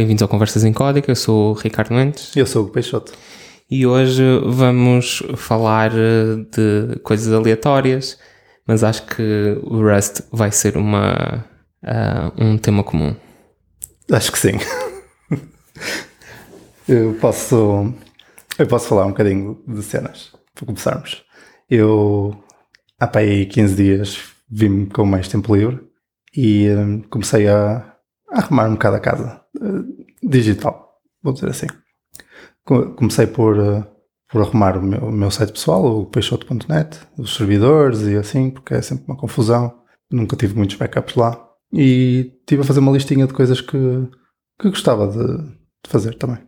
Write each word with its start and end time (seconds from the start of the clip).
Bem-vindos 0.00 0.22
ao 0.22 0.28
Conversas 0.28 0.64
em 0.64 0.72
Código, 0.72 1.10
eu 1.10 1.14
sou 1.14 1.50
o 1.50 1.52
Ricardo 1.52 1.92
Mendes. 1.92 2.34
Eu 2.34 2.46
sou 2.46 2.64
o 2.64 2.70
Peixoto. 2.70 3.12
E 3.70 3.86
hoje 3.86 4.22
vamos 4.46 5.22
falar 5.36 5.92
eh, 5.92 6.36
de 6.50 6.98
coisas 7.00 7.30
aleatórias, 7.30 8.18
mas 8.66 8.82
acho 8.82 9.04
que 9.04 9.60
o 9.62 9.82
Rust 9.82 10.22
vai 10.32 10.50
ser 10.52 10.78
uma, 10.78 11.44
uh, 11.84 12.42
um 12.42 12.56
tema 12.56 12.82
comum. 12.82 13.14
Acho 14.10 14.32
que 14.32 14.38
sim. 14.38 14.52
eu 16.88 17.14
posso 17.20 17.92
eu 18.58 18.66
posso 18.66 18.88
falar 18.88 19.04
um 19.04 19.10
bocadinho 19.10 19.62
de 19.68 19.82
cenas, 19.82 20.32
para 20.54 20.64
começarmos. 20.64 21.22
Eu, 21.68 22.42
há 22.98 23.06
para 23.06 23.20
aí 23.20 23.44
15 23.44 23.74
dias, 23.74 24.18
vi-me 24.50 24.86
com 24.86 25.04
mais 25.04 25.28
tempo 25.28 25.54
livre 25.54 25.78
e 26.34 26.70
um, 26.70 27.02
comecei 27.02 27.46
a, 27.48 27.84
a, 28.32 28.38
arrumar 28.38 28.66
um 28.66 28.72
bocado 28.72 28.96
a 28.96 29.00
casa 29.00 29.39
uh, 29.56 30.28
digital, 30.28 31.00
vou 31.22 31.32
dizer 31.32 31.48
assim. 31.48 31.66
Comecei 32.64 33.26
por, 33.26 33.58
uh, 33.58 33.84
por 34.30 34.42
arrumar 34.42 34.76
o 34.76 34.82
meu, 34.82 35.00
o 35.00 35.12
meu, 35.12 35.30
site 35.30 35.52
pessoal, 35.52 35.84
o 35.84 36.06
peixoto.net, 36.06 37.00
os 37.18 37.34
servidores 37.34 38.02
e 38.02 38.16
assim, 38.16 38.50
porque 38.50 38.74
é 38.74 38.82
sempre 38.82 39.04
uma 39.08 39.16
confusão. 39.16 39.80
Nunca 40.10 40.36
tive 40.36 40.56
muitos 40.56 40.76
backups 40.76 41.14
lá. 41.14 41.48
E 41.72 42.32
estive 42.40 42.62
a 42.62 42.64
fazer 42.64 42.80
uma 42.80 42.92
listinha 42.92 43.26
de 43.26 43.32
coisas 43.32 43.60
que, 43.60 44.08
que 44.58 44.68
gostava 44.68 45.06
de, 45.06 45.36
de 45.36 45.90
fazer 45.90 46.14
também. 46.14 46.38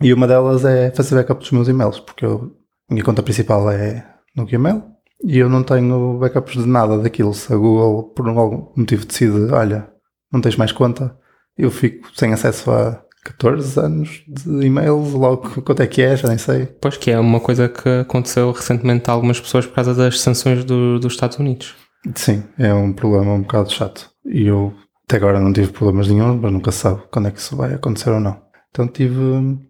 E 0.00 0.12
uma 0.12 0.26
delas 0.26 0.64
é 0.64 0.90
fazer 0.90 1.14
backup 1.14 1.40
dos 1.40 1.52
meus 1.52 1.68
e-mails, 1.68 2.00
porque 2.00 2.24
eu, 2.24 2.56
a 2.90 2.94
minha 2.94 3.04
conta 3.04 3.22
principal 3.22 3.70
é 3.70 4.04
no 4.34 4.46
Gmail 4.46 4.82
e 5.24 5.38
eu 5.38 5.48
não 5.48 5.62
tenho 5.62 6.18
backups 6.18 6.54
de 6.54 6.66
nada 6.66 6.98
daquilo. 6.98 7.32
Se 7.32 7.52
a 7.52 7.56
Google, 7.56 8.04
por 8.14 8.28
algum 8.28 8.72
motivo, 8.76 9.06
decide, 9.06 9.52
olha, 9.52 9.88
não 10.32 10.40
tens 10.40 10.56
mais 10.56 10.72
conta, 10.72 11.16
eu 11.62 11.70
fico 11.70 12.08
sem 12.14 12.32
acesso 12.32 12.70
a 12.70 13.00
14 13.24 13.78
anos 13.78 14.24
de 14.26 14.66
e-mails, 14.66 15.12
logo 15.12 15.62
quanto 15.62 15.80
é 15.80 15.86
que 15.86 16.02
é, 16.02 16.16
já 16.16 16.28
nem 16.28 16.38
sei. 16.38 16.66
Pois 16.80 16.96
que 16.96 17.10
é 17.10 17.18
uma 17.18 17.38
coisa 17.38 17.68
que 17.68 17.88
aconteceu 17.88 18.50
recentemente 18.50 19.08
a 19.08 19.12
algumas 19.12 19.40
pessoas 19.40 19.64
por 19.64 19.74
causa 19.74 19.94
das 19.94 20.20
sanções 20.20 20.64
do, 20.64 20.98
dos 20.98 21.12
Estados 21.12 21.38
Unidos. 21.38 21.74
Sim, 22.16 22.42
é 22.58 22.74
um 22.74 22.92
problema 22.92 23.32
um 23.32 23.42
bocado 23.42 23.72
chato. 23.72 24.10
E 24.26 24.46
eu 24.46 24.74
até 25.04 25.16
agora 25.16 25.38
não 25.38 25.52
tive 25.52 25.70
problemas 25.70 26.08
nenhum, 26.08 26.36
mas 26.36 26.52
nunca 26.52 26.72
sabe 26.72 27.02
quando 27.12 27.28
é 27.28 27.30
que 27.30 27.38
isso 27.38 27.54
vai 27.54 27.72
acontecer 27.74 28.10
ou 28.10 28.18
não. 28.18 28.42
Então 28.70 28.88
tive, 28.88 29.22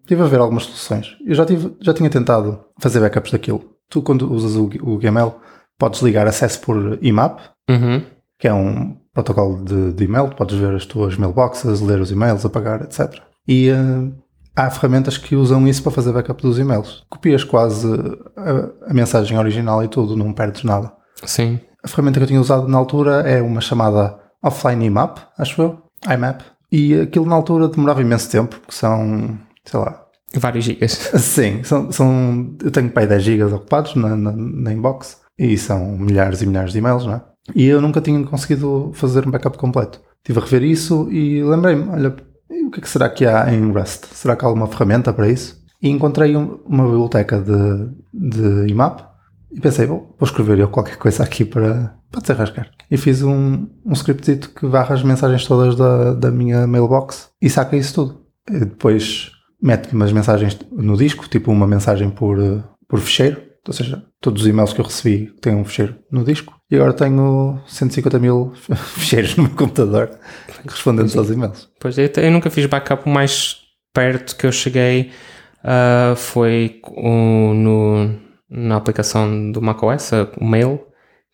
tive 0.07 0.21
a 0.23 0.25
ver 0.25 0.39
algumas 0.39 0.63
soluções. 0.63 1.15
Eu 1.23 1.35
já, 1.35 1.45
tive, 1.45 1.75
já 1.79 1.93
tinha 1.93 2.09
tentado 2.09 2.59
fazer 2.79 2.99
backups 3.01 3.31
daquilo. 3.31 3.63
Tu, 3.87 4.01
quando 4.01 4.33
usas 4.33 4.55
o, 4.55 4.65
o 4.81 4.97
Gmail, 4.97 5.35
podes 5.77 6.01
ligar 6.01 6.25
acesso 6.25 6.59
por 6.61 6.97
IMAP, 7.03 7.39
uhum. 7.69 8.01
que 8.39 8.47
é 8.47 8.53
um 8.53 8.97
protocolo 9.13 9.63
de, 9.63 9.93
de 9.93 10.03
email. 10.03 10.29
Podes 10.29 10.57
ver 10.57 10.75
as 10.75 10.85
tuas 10.85 11.15
mailboxes, 11.17 11.81
ler 11.81 11.99
os 11.99 12.11
e-mails, 12.11 12.45
apagar, 12.45 12.81
etc. 12.81 13.21
E 13.47 13.69
uh, 13.71 14.13
há 14.55 14.69
ferramentas 14.69 15.17
que 15.17 15.35
usam 15.35 15.67
isso 15.67 15.83
para 15.83 15.91
fazer 15.91 16.11
backup 16.11 16.41
dos 16.41 16.59
e-mails. 16.59 17.03
Copias 17.09 17.43
quase 17.43 17.87
a, 18.35 18.89
a, 18.89 18.93
mensagem 18.93 19.37
original 19.37 19.83
e 19.83 19.87
tudo, 19.87 20.15
não 20.15 20.33
perdes 20.33 20.63
nada. 20.63 20.91
Sim. 21.25 21.59
A 21.83 21.87
ferramenta 21.87 22.19
que 22.19 22.23
eu 22.23 22.27
tinha 22.27 22.41
usado 22.41 22.67
na 22.67 22.77
altura 22.77 23.21
é 23.21 23.41
uma 23.41 23.61
chamada 23.61 24.17
Offline 24.41 24.85
IMAP, 24.85 25.19
acho 25.37 25.61
eu, 25.61 25.81
IMAP, 26.09 26.41
e 26.71 27.01
aquilo 27.01 27.25
na 27.25 27.35
altura 27.35 27.67
demorava 27.67 28.01
imenso 28.01 28.29
tempo, 28.29 28.59
porque 28.59 28.73
são, 28.73 29.37
sei 29.65 29.79
lá. 29.79 30.03
Vários 30.35 30.65
gigas. 30.65 30.91
Sim, 31.21 31.63
são, 31.63 31.91
são 31.91 32.55
eu 32.63 32.71
tenho 32.71 32.89
para 32.89 33.03
aí 33.03 33.07
10 33.07 33.23
gigas 33.23 33.53
ocupados 33.53 33.95
na, 33.95 34.15
na, 34.15 34.31
na, 34.31 34.73
inbox 34.73 35.21
e 35.37 35.57
são 35.57 35.97
milhares 35.97 36.41
e 36.41 36.47
milhares 36.47 36.71
de 36.71 36.79
e-mails, 36.79 37.05
não 37.05 37.13
é? 37.13 37.21
E 37.55 37.65
eu 37.65 37.81
nunca 37.81 38.01
tinha 38.01 38.23
conseguido 38.25 38.91
fazer 38.93 39.27
um 39.27 39.31
backup 39.31 39.57
completo. 39.57 39.99
Estive 40.17 40.39
a 40.39 40.43
rever 40.43 40.63
isso 40.63 41.09
e 41.11 41.43
lembrei-me, 41.43 41.89
olha, 41.89 42.15
o 42.49 42.71
que, 42.71 42.79
é 42.79 42.81
que 42.81 42.89
será 42.89 43.09
que 43.09 43.25
há 43.25 43.53
em 43.53 43.71
Rust? 43.71 44.05
Será 44.13 44.35
que 44.35 44.45
há 44.45 44.47
alguma 44.47 44.67
ferramenta 44.67 45.11
para 45.11 45.29
isso? 45.29 45.61
E 45.81 45.89
encontrei 45.89 46.35
uma 46.35 46.85
biblioteca 46.85 47.41
de, 47.41 47.89
de 48.13 48.71
IMAP 48.71 49.01
e 49.51 49.59
pensei, 49.59 49.85
vou, 49.85 50.15
escrever 50.21 50.57
eu 50.59 50.69
qualquer 50.69 50.97
coisa 50.97 51.23
aqui 51.23 51.43
para, 51.43 51.95
para 52.09 52.21
desarrascar. 52.21 52.71
E 52.89 52.97
fiz 52.97 53.21
um, 53.21 53.67
um 53.85 53.93
scriptito 53.93 54.49
que 54.49 54.65
varra 54.65 54.95
as 54.95 55.03
mensagens 55.03 55.45
todas 55.45 55.75
da, 55.75 56.13
da 56.13 56.31
minha 56.31 56.65
mailbox 56.65 57.29
e 57.41 57.49
saca 57.49 57.75
isso 57.75 57.93
tudo. 57.93 58.21
E 58.49 58.59
depois 58.59 59.31
mete-me 59.61 60.03
as 60.03 60.11
mensagens 60.11 60.57
no 60.71 60.97
disco, 60.97 61.27
tipo 61.29 61.51
uma 61.51 61.67
mensagem 61.67 62.09
por, 62.09 62.37
por 62.87 62.99
fecheiro. 62.99 63.41
Ou 63.65 63.73
seja, 63.73 64.03
todos 64.19 64.41
os 64.41 64.47
e-mails 64.47 64.73
que 64.73 64.81
eu 64.81 64.85
recebi 64.85 65.33
têm 65.39 65.55
um 65.55 65.63
fecheiro 65.63 65.95
no 66.11 66.23
disco. 66.23 66.53
E 66.73 66.75
agora 66.75 66.91
tenho 66.91 67.61
150 67.67 68.17
mil 68.17 68.51
fecheiros 68.97 69.35
no 69.35 69.43
meu 69.43 69.51
computador 69.51 70.09
respondendo 70.67 71.15
aos 71.19 71.29
e-mails. 71.29 71.69
Pois 71.79 71.99
eu, 71.99 72.09
eu 72.17 72.31
nunca 72.31 72.49
fiz 72.49 72.65
backup. 72.65 73.07
O 73.07 73.13
mais 73.13 73.57
perto 73.93 74.35
que 74.35 74.47
eu 74.47 74.51
cheguei 74.51 75.11
uh, 75.63 76.15
foi 76.15 76.81
no 76.97 78.09
na 78.49 78.75
aplicação 78.75 79.51
do 79.51 79.61
macOS, 79.61 80.11
o 80.41 80.45
Mail, 80.45 80.79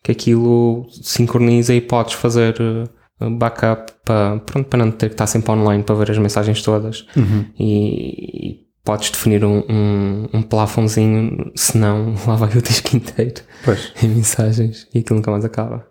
que 0.02 0.12
aquilo 0.12 0.86
sincroniza 0.90 1.72
e 1.74 1.80
podes 1.80 2.14
fazer 2.14 2.56
uh, 2.60 3.30
backup 3.30 3.92
para, 4.04 4.40
pronto, 4.40 4.68
para 4.68 4.84
não 4.84 4.90
ter 4.90 5.08
que 5.08 5.14
estar 5.14 5.26
sempre 5.26 5.52
online 5.52 5.82
para 5.82 5.94
ver 5.94 6.10
as 6.10 6.18
mensagens 6.18 6.62
todas 6.62 7.06
uhum. 7.16 7.46
e, 7.58 8.56
e, 8.56 8.66
podes 8.84 9.10
definir 9.10 9.44
um, 9.44 9.62
um, 9.68 10.28
um 10.32 10.42
plafonzinho, 10.42 11.50
senão 11.54 12.14
lá 12.26 12.36
vai 12.36 12.50
o 12.50 12.62
disco 12.62 12.96
inteiro 12.96 13.42
pois. 13.64 13.92
em 14.02 14.08
mensagens 14.08 14.88
e 14.94 14.98
aquilo 14.98 15.18
nunca 15.18 15.30
mais 15.30 15.44
acaba. 15.44 15.86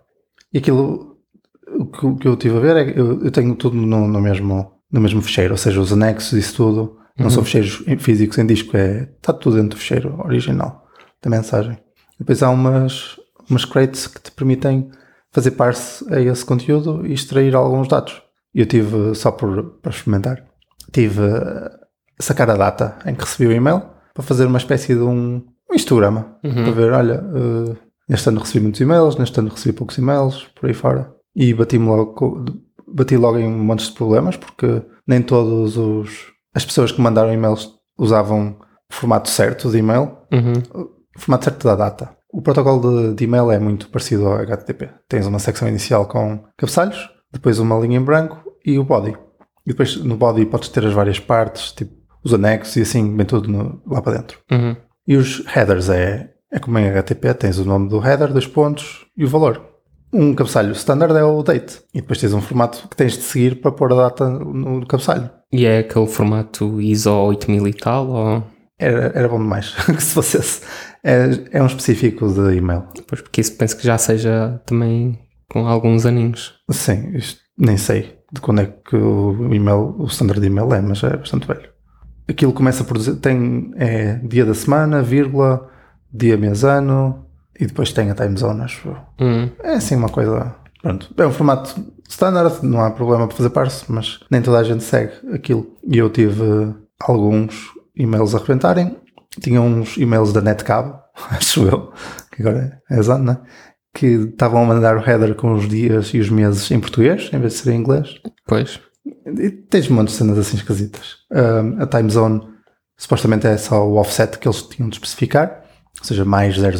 E 0.52 0.58
aquilo, 0.58 1.16
o 1.78 2.16
que, 2.16 2.26
eu 2.26 2.36
tive 2.36 2.56
a 2.56 2.60
ver 2.60 2.76
é 2.76 2.92
que 2.92 2.98
eu, 2.98 3.22
eu 3.22 3.30
tenho 3.30 3.54
tudo 3.54 3.76
no, 3.76 4.08
no, 4.08 4.20
mesmo, 4.20 4.72
no 4.90 5.00
mesmo 5.00 5.22
fecheiro, 5.22 5.54
ou 5.54 5.58
seja, 5.58 5.80
os 5.80 5.92
anexos, 5.92 6.32
isso 6.32 6.56
tudo, 6.56 6.96
não 7.16 7.26
uhum. 7.26 7.30
são 7.30 7.44
fecheiros 7.44 7.84
físicos 7.98 8.38
em 8.38 8.46
disco, 8.46 8.76
é, 8.76 9.08
está 9.16 9.32
tudo 9.32 9.56
dentro 9.56 9.70
do 9.70 9.76
fecheiro 9.76 10.20
original 10.24 10.86
da 11.22 11.30
mensagem. 11.30 11.78
Depois 12.18 12.42
há 12.42 12.50
umas, 12.50 13.16
umas 13.48 13.64
crates 13.64 14.06
que 14.06 14.20
te 14.20 14.32
permitem 14.32 14.90
fazer 15.30 15.52
parse 15.52 16.04
a 16.12 16.20
esse 16.20 16.44
conteúdo 16.44 17.06
e 17.06 17.12
extrair 17.12 17.54
alguns 17.54 17.88
dados. 17.88 18.20
Eu 18.54 18.66
tive, 18.66 19.14
só 19.14 19.30
por, 19.30 19.78
para 19.80 19.92
experimentar, 19.92 20.44
tive 20.92 21.22
sacar 22.20 22.50
a 22.50 22.56
data 22.56 22.96
em 23.06 23.14
que 23.14 23.24
recebi 23.24 23.48
o 23.48 23.52
e-mail 23.52 23.82
para 24.14 24.22
fazer 24.22 24.46
uma 24.46 24.58
espécie 24.58 24.94
de 24.94 25.00
um, 25.00 25.42
um 25.70 25.74
histograma. 25.74 26.36
Uhum. 26.44 26.64
Para 26.64 26.72
ver, 26.72 26.92
olha, 26.92 27.22
uh, 27.22 27.76
neste 28.08 28.28
ano 28.28 28.40
recebi 28.40 28.60
muitos 28.60 28.80
e-mails, 28.80 29.16
neste 29.16 29.38
ano 29.38 29.50
recebi 29.50 29.76
poucos 29.76 29.96
e-mails, 29.98 30.48
por 30.58 30.68
aí 30.68 30.74
fora. 30.74 31.12
E 31.34 31.54
bati-me 31.54 31.86
logo, 31.86 32.44
bati 32.86 33.16
logo 33.16 33.38
em 33.38 33.46
um 33.46 33.64
monte 33.64 33.86
de 33.86 33.92
problemas 33.92 34.36
porque 34.36 34.82
nem 35.06 35.22
todos 35.22 35.76
os 35.76 36.28
as 36.52 36.64
pessoas 36.64 36.90
que 36.90 37.00
mandaram 37.00 37.32
e-mails 37.32 37.70
usavam 37.96 38.56
o 38.90 38.94
formato 38.94 39.28
certo 39.28 39.70
de 39.70 39.78
e-mail. 39.78 40.16
Uhum 40.32 41.00
formato 41.20 41.44
certo 41.44 41.66
da 41.66 41.76
data. 41.76 42.16
O 42.32 42.42
protocolo 42.42 43.10
de, 43.10 43.14
de 43.14 43.24
email 43.24 43.50
é 43.50 43.58
muito 43.58 43.88
parecido 43.88 44.26
ao 44.26 44.38
HTTP. 44.38 44.90
Tens 45.08 45.26
uma 45.26 45.38
secção 45.38 45.68
inicial 45.68 46.06
com 46.06 46.44
cabeçalhos, 46.56 47.10
depois 47.32 47.58
uma 47.58 47.78
linha 47.78 47.98
em 47.98 48.02
branco 48.02 48.42
e 48.64 48.78
o 48.78 48.84
body. 48.84 49.16
E 49.66 49.70
depois 49.70 49.96
no 49.96 50.16
body 50.16 50.46
podes 50.46 50.68
ter 50.68 50.84
as 50.86 50.92
várias 50.92 51.18
partes, 51.18 51.72
tipo 51.72 51.99
os 52.22 52.34
anexos 52.34 52.76
e 52.76 52.82
assim, 52.82 53.16
bem 53.16 53.26
tudo 53.26 53.48
no, 53.48 53.82
lá 53.86 54.00
para 54.02 54.18
dentro. 54.18 54.38
Uhum. 54.50 54.76
E 55.06 55.16
os 55.16 55.44
headers 55.46 55.88
é, 55.88 56.30
é 56.52 56.58
como 56.58 56.78
em 56.78 56.88
HTTP, 56.88 57.34
tens 57.34 57.58
o 57.58 57.64
nome 57.64 57.88
do 57.88 58.04
header, 58.04 58.32
dois 58.32 58.46
pontos 58.46 59.06
e 59.16 59.24
o 59.24 59.28
valor. 59.28 59.68
Um 60.12 60.34
cabeçalho 60.34 60.72
standard 60.72 61.16
é 61.16 61.22
o 61.22 61.42
date. 61.42 61.82
E 61.94 62.00
depois 62.00 62.20
tens 62.20 62.32
um 62.32 62.40
formato 62.40 62.88
que 62.88 62.96
tens 62.96 63.12
de 63.12 63.22
seguir 63.22 63.60
para 63.60 63.70
pôr 63.70 63.92
a 63.92 63.96
data 63.96 64.28
no 64.28 64.84
cabeçalho. 64.86 65.30
E 65.52 65.64
é 65.64 65.78
aquele 65.78 66.06
formato 66.06 66.80
ISO 66.80 67.12
8000 67.12 67.68
e 67.68 67.74
tal? 67.74 68.08
Ou... 68.08 68.44
Era, 68.78 69.12
era 69.14 69.28
bom 69.28 69.38
demais 69.38 69.74
que 69.86 70.02
se 70.02 70.14
fosse. 70.14 70.62
É, 71.04 71.58
é 71.58 71.62
um 71.62 71.66
específico 71.66 72.28
de 72.28 72.56
e-mail. 72.56 72.84
Pois, 73.06 73.20
porque 73.22 73.40
isso 73.40 73.56
penso 73.56 73.76
que 73.76 73.86
já 73.86 73.96
seja 73.98 74.60
também 74.66 75.18
com 75.48 75.66
alguns 75.66 76.06
aninhos. 76.06 76.54
Sim, 76.70 77.12
isto, 77.14 77.40
nem 77.56 77.76
sei 77.76 78.20
de 78.32 78.40
quando 78.40 78.60
é 78.60 78.66
que 78.66 78.96
o 78.96 79.52
e-mail, 79.52 79.96
o 79.98 80.04
standard 80.06 80.40
de 80.40 80.46
e-mail 80.46 80.72
é, 80.72 80.80
mas 80.80 81.02
é 81.02 81.16
bastante 81.16 81.46
velho. 81.46 81.68
Aquilo 82.30 82.52
começa 82.52 82.84
por 82.84 82.96
dizer, 82.96 83.16
tem 83.16 83.72
é, 83.76 84.14
dia 84.22 84.46
da 84.46 84.54
semana, 84.54 85.02
vírgula, 85.02 85.68
dia, 86.12 86.36
mês, 86.36 86.62
ano, 86.62 87.26
e 87.58 87.66
depois 87.66 87.92
tem 87.92 88.10
a 88.10 88.14
time 88.14 88.36
zone, 88.36 88.62
acho 88.62 88.96
Hum. 89.20 89.50
É 89.62 89.74
assim 89.74 89.96
uma 89.96 90.08
coisa. 90.08 90.54
Pronto, 90.80 91.12
é 91.18 91.26
um 91.26 91.32
formato 91.32 91.74
standard, 92.08 92.64
não 92.64 92.82
há 92.82 92.90
problema 92.90 93.26
para 93.26 93.36
fazer 93.36 93.50
parse, 93.50 93.84
mas 93.88 94.20
nem 94.30 94.40
toda 94.40 94.58
a 94.58 94.64
gente 94.64 94.84
segue 94.84 95.12
aquilo. 95.32 95.76
E 95.84 95.98
eu 95.98 96.08
tive 96.08 96.74
alguns 97.00 97.70
e-mails 97.96 98.34
a 98.34 98.38
rebentarem. 98.38 98.96
Tinha 99.40 99.60
uns 99.60 99.96
e-mails 99.96 100.32
da 100.32 100.40
Netcab, 100.40 100.98
acho 101.30 101.66
eu, 101.66 101.92
que 102.32 102.42
agora 102.42 102.80
é 102.90 102.98
exato, 102.98 103.22
né? 103.22 103.38
Que 103.92 104.06
estavam 104.06 104.62
a 104.62 104.66
mandar 104.66 104.96
o 104.96 105.00
header 105.00 105.34
com 105.34 105.52
os 105.52 105.68
dias 105.68 106.14
e 106.14 106.18
os 106.20 106.30
meses 106.30 106.70
em 106.70 106.78
português, 106.80 107.28
em 107.32 107.38
vez 107.38 107.54
de 107.54 107.58
ser 107.58 107.72
em 107.72 107.80
inglês. 107.80 108.14
Pois. 108.46 108.80
E 109.38 109.50
tens 109.50 109.90
um 109.90 109.94
monte 109.94 110.08
de 110.08 110.14
cenas 110.14 110.38
assim 110.38 110.56
esquisitas. 110.56 111.18
Um, 111.30 111.82
a 111.82 111.86
time 111.86 112.10
zone 112.10 112.42
supostamente 112.96 113.46
é 113.46 113.56
só 113.56 113.86
o 113.86 113.96
offset 113.96 114.38
que 114.38 114.46
eles 114.46 114.62
tinham 114.62 114.88
de 114.88 114.96
especificar, 114.96 115.62
ou 115.98 116.04
seja, 116.04 116.24
mais 116.24 116.56
000 116.56 116.72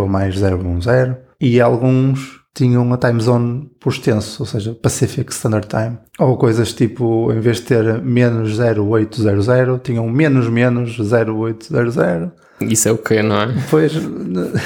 ou 0.00 0.08
mais 0.08 0.36
010. 0.36 1.16
E 1.40 1.60
alguns 1.60 2.44
tinham 2.54 2.92
a 2.92 2.96
time 2.96 3.20
zone 3.20 3.70
por 3.80 3.92
extenso, 3.92 4.42
ou 4.42 4.46
seja, 4.46 4.74
Pacific 4.74 5.32
Standard 5.32 5.66
Time. 5.66 5.98
Ou 6.18 6.36
coisas 6.36 6.72
tipo, 6.72 7.32
em 7.32 7.40
vez 7.40 7.56
de 7.56 7.64
ter 7.64 8.00
menos 8.00 8.58
0800, 8.58 9.80
tinham 9.82 10.08
menos 10.08 10.48
menos 10.48 10.96
0800. 10.98 12.30
Isso 12.60 12.88
é 12.88 12.92
o 12.92 12.98
que, 12.98 13.20
não 13.22 13.42
é? 13.42 13.54
Pois, 13.68 13.92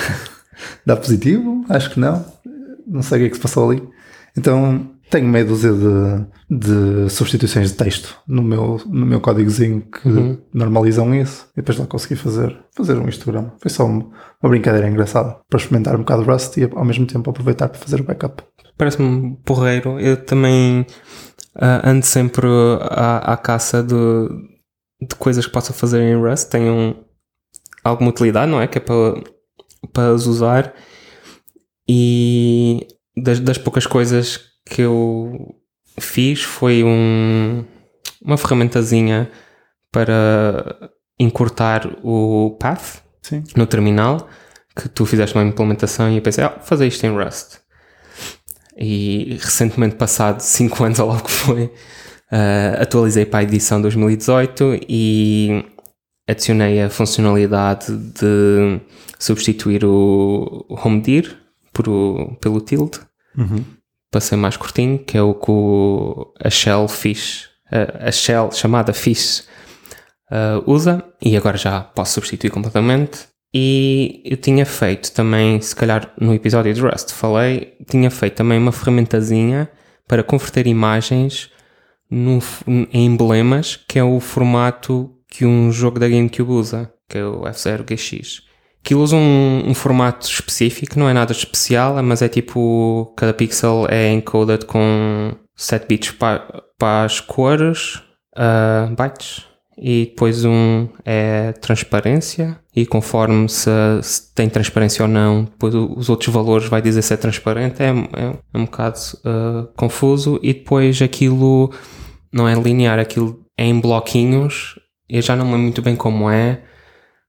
dá 0.84 0.94
positivo? 0.94 1.64
Acho 1.68 1.90
que 1.90 2.00
não. 2.00 2.24
Não 2.86 3.02
sei 3.02 3.18
o 3.18 3.20
que 3.22 3.26
é 3.26 3.30
que 3.30 3.36
se 3.36 3.42
passou 3.42 3.70
ali. 3.70 3.82
Então, 4.36 4.90
tenho 5.10 5.26
meia 5.26 5.44
dúzia 5.44 5.72
de, 5.72 6.26
de 6.58 7.10
substituições 7.10 7.70
de 7.70 7.76
texto 7.76 8.16
no 8.26 8.42
meu, 8.42 8.80
no 8.86 9.06
meu 9.06 9.20
códigozinho 9.20 9.80
que 9.80 10.08
Uhum. 10.08 10.38
normalizam 10.52 11.14
isso 11.14 11.48
e 11.54 11.56
depois 11.56 11.78
lá 11.78 11.86
consegui 11.86 12.16
fazer, 12.16 12.58
fazer 12.76 12.98
um 12.98 13.08
histórico. 13.08 13.52
Foi 13.60 13.70
só 13.70 13.86
uma, 13.86 14.10
uma 14.42 14.50
brincadeira 14.50 14.88
engraçada 14.88 15.38
para 15.48 15.58
experimentar 15.58 15.94
um 15.96 16.00
bocado 16.00 16.22
Rust 16.22 16.56
e 16.58 16.64
ao 16.64 16.84
mesmo 16.84 17.06
tempo 17.06 17.30
aproveitar 17.30 17.68
para 17.68 17.78
fazer 17.78 18.00
o 18.00 18.04
backup. 18.04 18.42
Parece-me 18.76 19.36
porreiro. 19.44 19.98
Eu 19.98 20.16
também 20.16 20.86
ah, 21.56 21.90
ando 21.90 22.04
sempre 22.04 22.46
à, 22.82 23.32
à 23.32 23.36
caça 23.36 23.82
de, 23.82 23.94
de 25.00 25.14
coisas 25.16 25.46
que 25.46 25.52
possa 25.52 25.72
fazer 25.72 26.00
em 26.00 26.16
Rust. 26.16 26.48
Tenham 26.48 26.96
alguma 27.82 28.10
utilidade, 28.10 28.50
não 28.50 28.60
é? 28.60 28.66
Que 28.66 28.78
é 28.78 28.80
para, 28.80 29.22
para 29.92 30.14
as 30.14 30.26
usar. 30.26 30.72
E 31.88 32.86
das, 33.16 33.40
das 33.40 33.58
poucas 33.58 33.86
coisas 33.86 34.47
que 34.68 34.82
eu 34.82 35.54
fiz 36.00 36.42
foi 36.42 36.84
um, 36.84 37.64
uma 38.22 38.36
ferramentazinha 38.36 39.30
para 39.90 40.90
encurtar 41.18 41.98
o 42.02 42.56
path 42.60 43.02
Sim. 43.22 43.42
no 43.56 43.66
terminal 43.66 44.28
que 44.76 44.88
tu 44.88 45.04
fizeste 45.04 45.34
uma 45.34 45.44
implementação 45.44 46.10
e 46.10 46.16
eu 46.16 46.22
pensei, 46.22 46.44
ah, 46.44 46.48
vou 46.56 46.64
fazer 46.64 46.86
isto 46.86 47.04
em 47.04 47.10
Rust. 47.10 47.58
E 48.76 49.38
recentemente, 49.40 49.96
passado 49.96 50.40
5 50.40 50.84
anos 50.84 50.98
ou 51.00 51.08
logo 51.08 51.24
que 51.24 51.30
foi, 51.30 51.72
ah, 52.30 52.82
atualizei 52.82 53.26
para 53.26 53.40
a 53.40 53.42
edição 53.42 53.82
2018 53.82 54.80
e 54.88 55.64
adicionei 56.28 56.82
a 56.82 56.90
funcionalidade 56.90 57.96
de 57.96 58.80
substituir 59.18 59.84
o 59.84 60.66
HomeDir 60.68 61.36
por 61.72 61.88
o, 61.88 62.36
pelo 62.40 62.60
tilde 62.60 63.00
Uhum. 63.38 63.64
Para 64.10 64.20
ser 64.20 64.36
mais 64.36 64.56
curtinho, 64.56 64.98
que 64.98 65.16
é 65.16 65.22
o 65.22 65.34
que 65.34 65.52
a 66.44 66.50
Shell 66.50 66.88
Fish, 66.88 67.48
a, 67.70 68.10
Shell 68.10 68.50
chamada 68.52 68.92
Fish 68.92 69.44
uh, 70.30 70.62
usa, 70.66 71.04
e 71.20 71.36
agora 71.36 71.56
já 71.56 71.80
posso 71.80 72.14
substituir 72.14 72.50
completamente. 72.50 73.28
E 73.52 74.22
eu 74.24 74.36
tinha 74.36 74.66
feito 74.66 75.12
também, 75.12 75.60
se 75.60 75.74
calhar 75.74 76.12
no 76.20 76.34
episódio 76.34 76.72
de 76.72 76.80
Rust 76.80 77.12
falei, 77.12 77.74
tinha 77.88 78.10
feito 78.10 78.34
também 78.34 78.58
uma 78.58 78.72
ferramentazinha 78.72 79.70
para 80.06 80.22
converter 80.22 80.66
imagens 80.66 81.50
em 82.10 83.06
emblemas, 83.06 83.76
que 83.76 83.98
é 83.98 84.04
o 84.04 84.20
formato 84.20 85.14
que 85.30 85.44
um 85.44 85.70
jogo 85.70 85.98
da 85.98 86.08
GameCube 86.08 86.50
usa, 86.50 86.92
que 87.08 87.18
é 87.18 87.24
o 87.24 87.42
F0GX. 87.42 88.47
Aquilo 88.88 89.02
usa 89.02 89.16
um, 89.16 89.64
um 89.66 89.74
formato 89.74 90.26
específico, 90.26 90.98
não 90.98 91.10
é 91.10 91.12
nada 91.12 91.30
especial, 91.30 92.02
mas 92.02 92.22
é 92.22 92.28
tipo, 92.28 93.12
cada 93.18 93.34
pixel 93.34 93.86
é 93.90 94.10
encoded 94.10 94.64
com 94.64 95.34
7 95.54 95.86
bits 95.86 96.12
pa- 96.12 96.62
para 96.78 97.04
as 97.04 97.20
cores, 97.20 98.02
ah, 98.34 98.88
bytes, 98.96 99.44
e 99.76 100.06
depois 100.06 100.42
um 100.46 100.88
é 101.04 101.52
transparência, 101.60 102.58
e 102.74 102.86
conforme 102.86 103.46
se, 103.50 103.68
se 104.00 104.34
tem 104.34 104.48
transparência 104.48 105.02
ou 105.02 105.08
não, 105.10 105.44
depois 105.44 105.74
os 105.74 106.08
outros 106.08 106.32
valores 106.32 106.66
vai 106.66 106.80
dizer 106.80 107.02
se 107.02 107.12
é 107.12 107.18
transparente, 107.18 107.82
é, 107.82 107.88
é, 107.88 108.38
um 108.58 108.64
bocado 108.64 108.98
ah, 109.22 109.68
confuso, 109.76 110.40
e 110.42 110.54
depois 110.54 111.02
aquilo 111.02 111.70
não 112.32 112.48
é 112.48 112.54
linear, 112.54 112.98
aquilo 112.98 113.44
é 113.54 113.66
em 113.66 113.78
bloquinhos, 113.78 114.78
eu 115.10 115.20
já 115.20 115.36
não 115.36 115.44
lembro 115.44 115.58
muito 115.60 115.82
bem 115.82 115.94
como 115.94 116.30
é, 116.30 116.62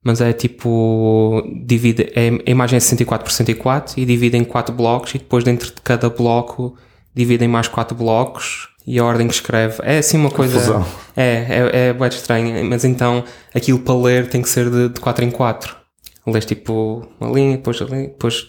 mas 0.04 0.22
é 0.22 0.32
tipo 0.34 1.44
divide 1.66 2.12
é, 2.16 2.30
a 2.48 2.52
imagem 2.52 2.78
é 2.78 2.80
64 2.80 3.26
por 3.26 3.32
64 3.32 4.00
e 4.00 4.06
divide 4.06 4.38
em 4.38 4.44
quatro 4.44 4.74
blocos 4.74 5.16
e 5.16 5.18
depois 5.18 5.44
dentro 5.44 5.68
de 5.68 5.82
cada 5.82 6.10
bloco 6.10 6.76
divide 7.14 7.46
em 7.46 7.48
mais 7.48 7.68
quatro 7.68 7.96
blocos 7.96 8.70
e 8.88 8.98
a 8.98 9.04
ordem 9.04 9.28
que 9.28 9.34
escreve 9.34 9.76
é 9.84 9.98
assim 10.00 10.18
uma 10.18 10.32
coisa 10.32 10.54
Confusão. 10.54 10.86
é, 11.16 11.46
é, 11.74 11.88
é 11.90 11.94
bem 11.94 12.08
estranho 12.08 12.66
mas 12.66 12.86
então 12.86 13.24
aquilo 13.54 13.80
para 13.80 13.96
ler 13.96 14.30
tem 14.30 14.42
que 14.42 14.50
ser 14.50 14.70
de, 14.70 14.90
de 14.90 15.00
4 15.00 15.26
em 15.26 15.32
4 15.32 15.80
lês 16.28 16.46
tipo 16.46 17.08
uma 17.20 17.32
linha, 17.32 17.58
depois 17.58 17.82
a 17.82 17.86
linha, 17.86 18.08
depois 18.08 18.46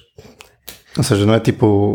Ou 0.96 1.02
seja, 1.02 1.24
não 1.24 1.34
é 1.34 1.40
tipo 1.40 1.94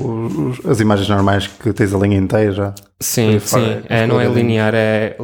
as 0.67 0.79
imagens 0.79 1.07
normais 1.09 1.47
que 1.47 1.73
tens 1.73 1.93
a 1.93 1.97
linha 1.97 2.17
inteira. 2.17 2.73
Sim, 2.99 3.39
sim. 3.39 3.59
é 3.89 4.03
É, 4.03 4.07
não 4.07 4.19
é 4.19 4.23
escondidinho. 4.23 4.33
linear. 4.33 4.73
É, 4.73 5.17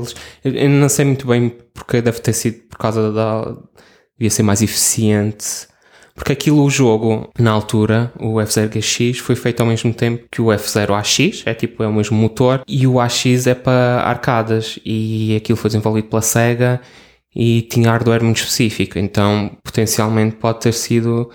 eu 0.43 0.69
não 0.69 0.89
sei 0.89 1.05
muito 1.05 1.25
bem 1.25 1.49
porque 1.73 2.01
deve 2.01 2.19
ter 2.19 2.33
sido 2.33 2.63
por 2.69 2.77
causa 2.77 3.11
da. 3.11 3.55
Devia 4.21 4.29
ser 4.29 4.43
mais 4.43 4.61
eficiente. 4.61 5.67
Porque 6.13 6.33
aquilo, 6.33 6.63
o 6.63 6.69
jogo, 6.69 7.29
na 7.39 7.49
altura, 7.51 8.11
o 8.19 8.35
F0GX, 8.35 9.15
foi 9.19 9.35
feito 9.35 9.61
ao 9.61 9.65
mesmo 9.65 9.91
tempo 9.93 10.25
que 10.31 10.41
o 10.41 10.47
F0AX, 10.47 11.43
é 11.45 11.53
tipo, 11.53 11.81
é 11.83 11.87
o 11.87 11.93
mesmo 11.93 12.15
motor, 12.17 12.61
e 12.67 12.85
o 12.85 12.99
AX 12.99 13.47
é 13.47 13.55
para 13.55 14.01
arcadas, 14.03 14.77
e 14.85 15.35
aquilo 15.35 15.57
foi 15.57 15.69
desenvolvido 15.69 16.09
pela 16.09 16.21
SEGA 16.21 16.79
e 17.35 17.61
tinha 17.63 17.89
hardware 17.89 18.23
muito 18.23 18.37
específico, 18.37 18.99
então 18.99 19.57
potencialmente 19.63 20.35
pode 20.35 20.59
ter 20.59 20.73
sido 20.73 21.31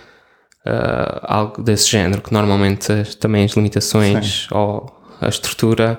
ah, 0.65 1.21
algo 1.37 1.63
desse 1.63 1.91
género, 1.91 2.21
que 2.21 2.33
normalmente 2.33 2.93
as- 2.93 3.15
também 3.15 3.45
as 3.47 3.53
limitações 3.53 4.47
ou 4.53 4.87
a 5.21 5.29
estrutura 5.29 5.99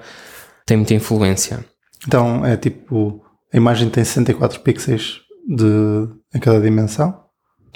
tem 0.67 0.77
muita 0.77 0.93
influência. 0.93 1.65
Então 2.07 2.45
é 2.45 2.55
tipo, 2.55 3.21
a 3.51 3.57
imagem 3.57 3.89
tem 3.89 4.03
64 4.03 4.59
pixels 4.59 5.21
de, 5.47 6.09
em 6.35 6.39
cada 6.39 6.59
dimensão 6.59 7.23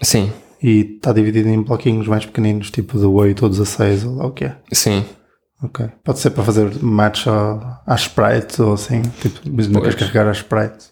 Sim, 0.03 0.31
e 0.61 0.95
está 0.95 1.13
dividida 1.13 1.49
em 1.49 1.61
bloquinhos 1.61 2.07
mais 2.07 2.25
pequeninos, 2.25 2.69
tipo 2.69 2.99
de 2.99 3.05
8 3.05 3.43
ou 3.43 3.49
16 3.49 4.05
ou 4.05 4.15
lá 4.15 4.25
o 4.27 4.31
que 4.31 4.45
é. 4.45 4.57
sim. 4.71 5.05
Ok. 5.63 5.87
Pode 6.03 6.17
ser 6.17 6.31
para 6.31 6.43
fazer 6.43 6.71
match 6.81 7.27
à, 7.27 7.83
à 7.85 7.95
sprite 7.95 8.59
ou 8.61 8.73
assim, 8.73 9.03
tipo, 9.21 9.41
mas 9.45 9.67
não 9.67 9.79
queres 9.79 9.95
carregar 9.95 10.27
a 10.27 10.31
sprite. 10.31 10.85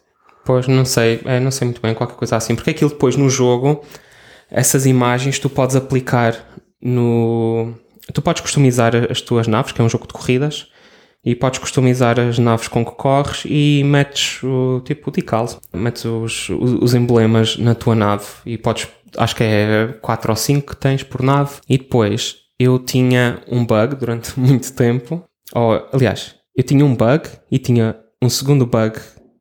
Pois 0.45 0.67
não 0.67 0.85
sei, 0.85 1.21
é, 1.25 1.39
não 1.39 1.49
sei 1.49 1.65
muito 1.65 1.81
bem, 1.81 1.95
qualquer 1.95 2.15
coisa 2.15 2.35
assim, 2.35 2.55
porque 2.55 2.69
aquilo 2.69 2.89
depois 2.91 3.15
no 3.15 3.29
jogo, 3.29 3.83
essas 4.49 4.85
imagens 4.85 5.39
tu 5.39 5.49
podes 5.49 5.75
aplicar 5.75 6.35
no. 6.81 7.73
Tu 8.13 8.21
podes 8.21 8.41
customizar 8.41 8.93
as 9.09 9.21
tuas 9.21 9.47
naves, 9.47 9.71
que 9.71 9.81
é 9.81 9.83
um 9.83 9.89
jogo 9.89 10.07
de 10.07 10.13
corridas, 10.13 10.67
e 11.23 11.35
podes 11.35 11.59
customizar 11.59 12.19
as 12.19 12.39
naves 12.39 12.67
com 12.67 12.85
que 12.85 12.91
corres 12.91 13.43
e 13.45 13.83
metes 13.83 14.41
o 14.43 14.81
tipo 14.81 15.09
o 15.09 15.13
decal, 15.13 15.47
metes 15.73 16.05
os, 16.05 16.49
os, 16.49 16.73
os 16.81 16.93
emblemas 16.93 17.57
na 17.57 17.75
tua 17.75 17.95
nave 17.95 18.25
e 18.45 18.57
podes, 18.57 18.87
acho 19.17 19.35
que 19.35 19.43
é 19.43 19.87
4 20.01 20.31
ou 20.31 20.35
5 20.35 20.67
que 20.67 20.77
tens 20.77 21.03
por 21.03 21.21
nave, 21.21 21.57
e 21.67 21.77
depois 21.77 22.37
eu 22.57 22.79
tinha 22.79 23.41
um 23.47 23.65
bug 23.65 23.95
durante 23.95 24.37
muito 24.39 24.73
tempo, 24.73 25.23
ou 25.53 25.87
aliás, 25.93 26.35
eu 26.55 26.63
tinha 26.63 26.85
um 26.85 26.95
bug 26.95 27.29
e 27.51 27.59
tinha 27.59 27.97
um 28.21 28.29
segundo 28.29 28.65
bug 28.65 28.99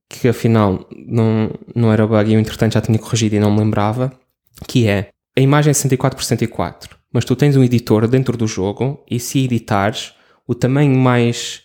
que 0.08 0.28
afinal 0.28 0.86
não, 1.06 1.50
não 1.74 1.92
era 1.92 2.06
bug 2.06 2.30
e 2.30 2.34
eu 2.34 2.40
entretanto 2.40 2.74
já 2.74 2.80
tinha 2.80 2.98
corrigido 2.98 3.36
e 3.36 3.40
não 3.40 3.50
me 3.50 3.60
lembrava, 3.60 4.12
que 4.66 4.86
é 4.86 5.10
a 5.36 5.40
imagem 5.40 5.70
é 5.70 5.74
64 5.74 6.16
por 6.16 6.24
64, 6.24 6.96
mas 7.12 7.24
tu 7.24 7.36
tens 7.36 7.56
um 7.56 7.62
editor 7.62 8.08
dentro 8.08 8.36
do 8.36 8.46
jogo 8.46 9.04
e 9.08 9.20
se 9.20 9.44
editares 9.44 10.12
o 10.46 10.54
tamanho 10.54 10.96
mais 10.96 11.62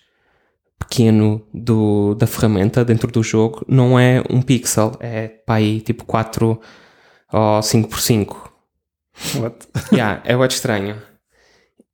pequeno 0.84 1.42
do, 1.54 2.16
da 2.16 2.26
ferramenta 2.28 2.84
dentro 2.86 3.12
do 3.12 3.22
jogo 3.24 3.64
não 3.68 3.98
é 4.00 4.24
um 4.30 4.42
pixel, 4.42 4.96
é 5.00 5.28
para 5.28 5.56
aí 5.56 5.82
tipo 5.82 6.06
4 6.06 6.60
ou 7.32 7.62
5 7.62 7.90
por 7.90 8.00
5. 8.00 8.54
What? 9.40 9.56
Yeah, 9.94 10.22
é 10.26 10.36
muito 10.36 10.52
estranho. 10.52 10.96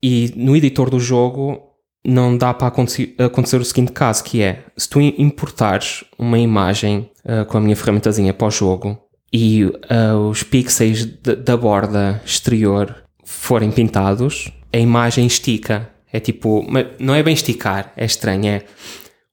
E 0.02 0.32
no 0.36 0.56
editor 0.56 0.90
do 0.90 1.00
jogo 1.00 1.62
não 2.06 2.38
dá 2.38 2.54
para 2.54 2.68
acontecer, 2.68 3.14
acontecer 3.20 3.58
o 3.60 3.66
seguinte 3.66 3.92
caso, 3.92 4.24
que 4.24 4.42
é, 4.42 4.64
se 4.78 4.90
tu 4.90 5.02
importares 5.02 6.06
uma 6.18 6.40
imagem 6.40 7.10
ah, 7.26 7.44
com 7.46 7.58
a 7.58 7.62
minha 7.62 7.76
ferramentazinha 7.76 8.34
para 8.34 8.48
o 8.48 8.52
jogo 8.52 8.98
e 9.34 9.70
ah, 9.90 10.16
os 10.16 10.42
pixels 10.44 11.06
da- 11.22 11.36
da 11.36 11.58
borda 11.58 12.22
exterior 12.26 12.96
forem 13.26 13.70
pintados, 13.72 14.52
a 14.74 14.78
imagem 14.78 15.28
estica. 15.28 15.90
É 16.12 16.20
tipo, 16.20 16.66
mas 16.68 16.88
não 17.00 17.14
é 17.14 17.22
bem 17.22 17.34
esticar, 17.34 17.94
é 17.96 18.06
estranho, 18.06 18.48
é 18.48 18.64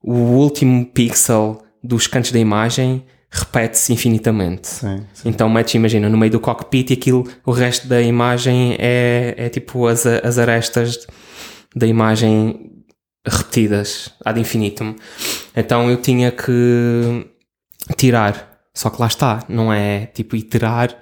o 0.03 0.13
último 0.13 0.85
pixel 0.85 1.63
dos 1.83 2.07
cantos 2.07 2.31
da 2.31 2.39
imagem 2.39 3.03
repete-se 3.29 3.93
infinitamente. 3.93 4.67
Sim, 4.67 5.05
sim. 5.13 5.29
Então 5.29 5.49
metes, 5.49 5.75
imagina, 5.75 6.09
no 6.09 6.17
meio 6.17 6.31
do 6.31 6.39
cockpit 6.39 6.91
e 6.91 6.93
aquilo, 6.93 7.27
o 7.45 7.51
resto 7.51 7.87
da 7.87 8.01
imagem 8.01 8.75
é, 8.79 9.35
é 9.37 9.49
tipo 9.49 9.87
as, 9.87 10.05
as 10.05 10.37
arestas 10.37 11.05
da 11.75 11.85
imagem 11.85 12.71
repetidas 13.25 14.11
ad 14.23 14.39
infinitum. 14.39 14.95
Então 15.55 15.89
eu 15.89 15.97
tinha 15.97 16.31
que 16.31 17.27
tirar. 17.95 18.57
Só 18.73 18.89
que 18.89 19.01
lá 19.01 19.07
está, 19.07 19.43
não 19.49 19.73
é 19.73 20.05
tipo 20.07 20.35
iterar 20.35 20.95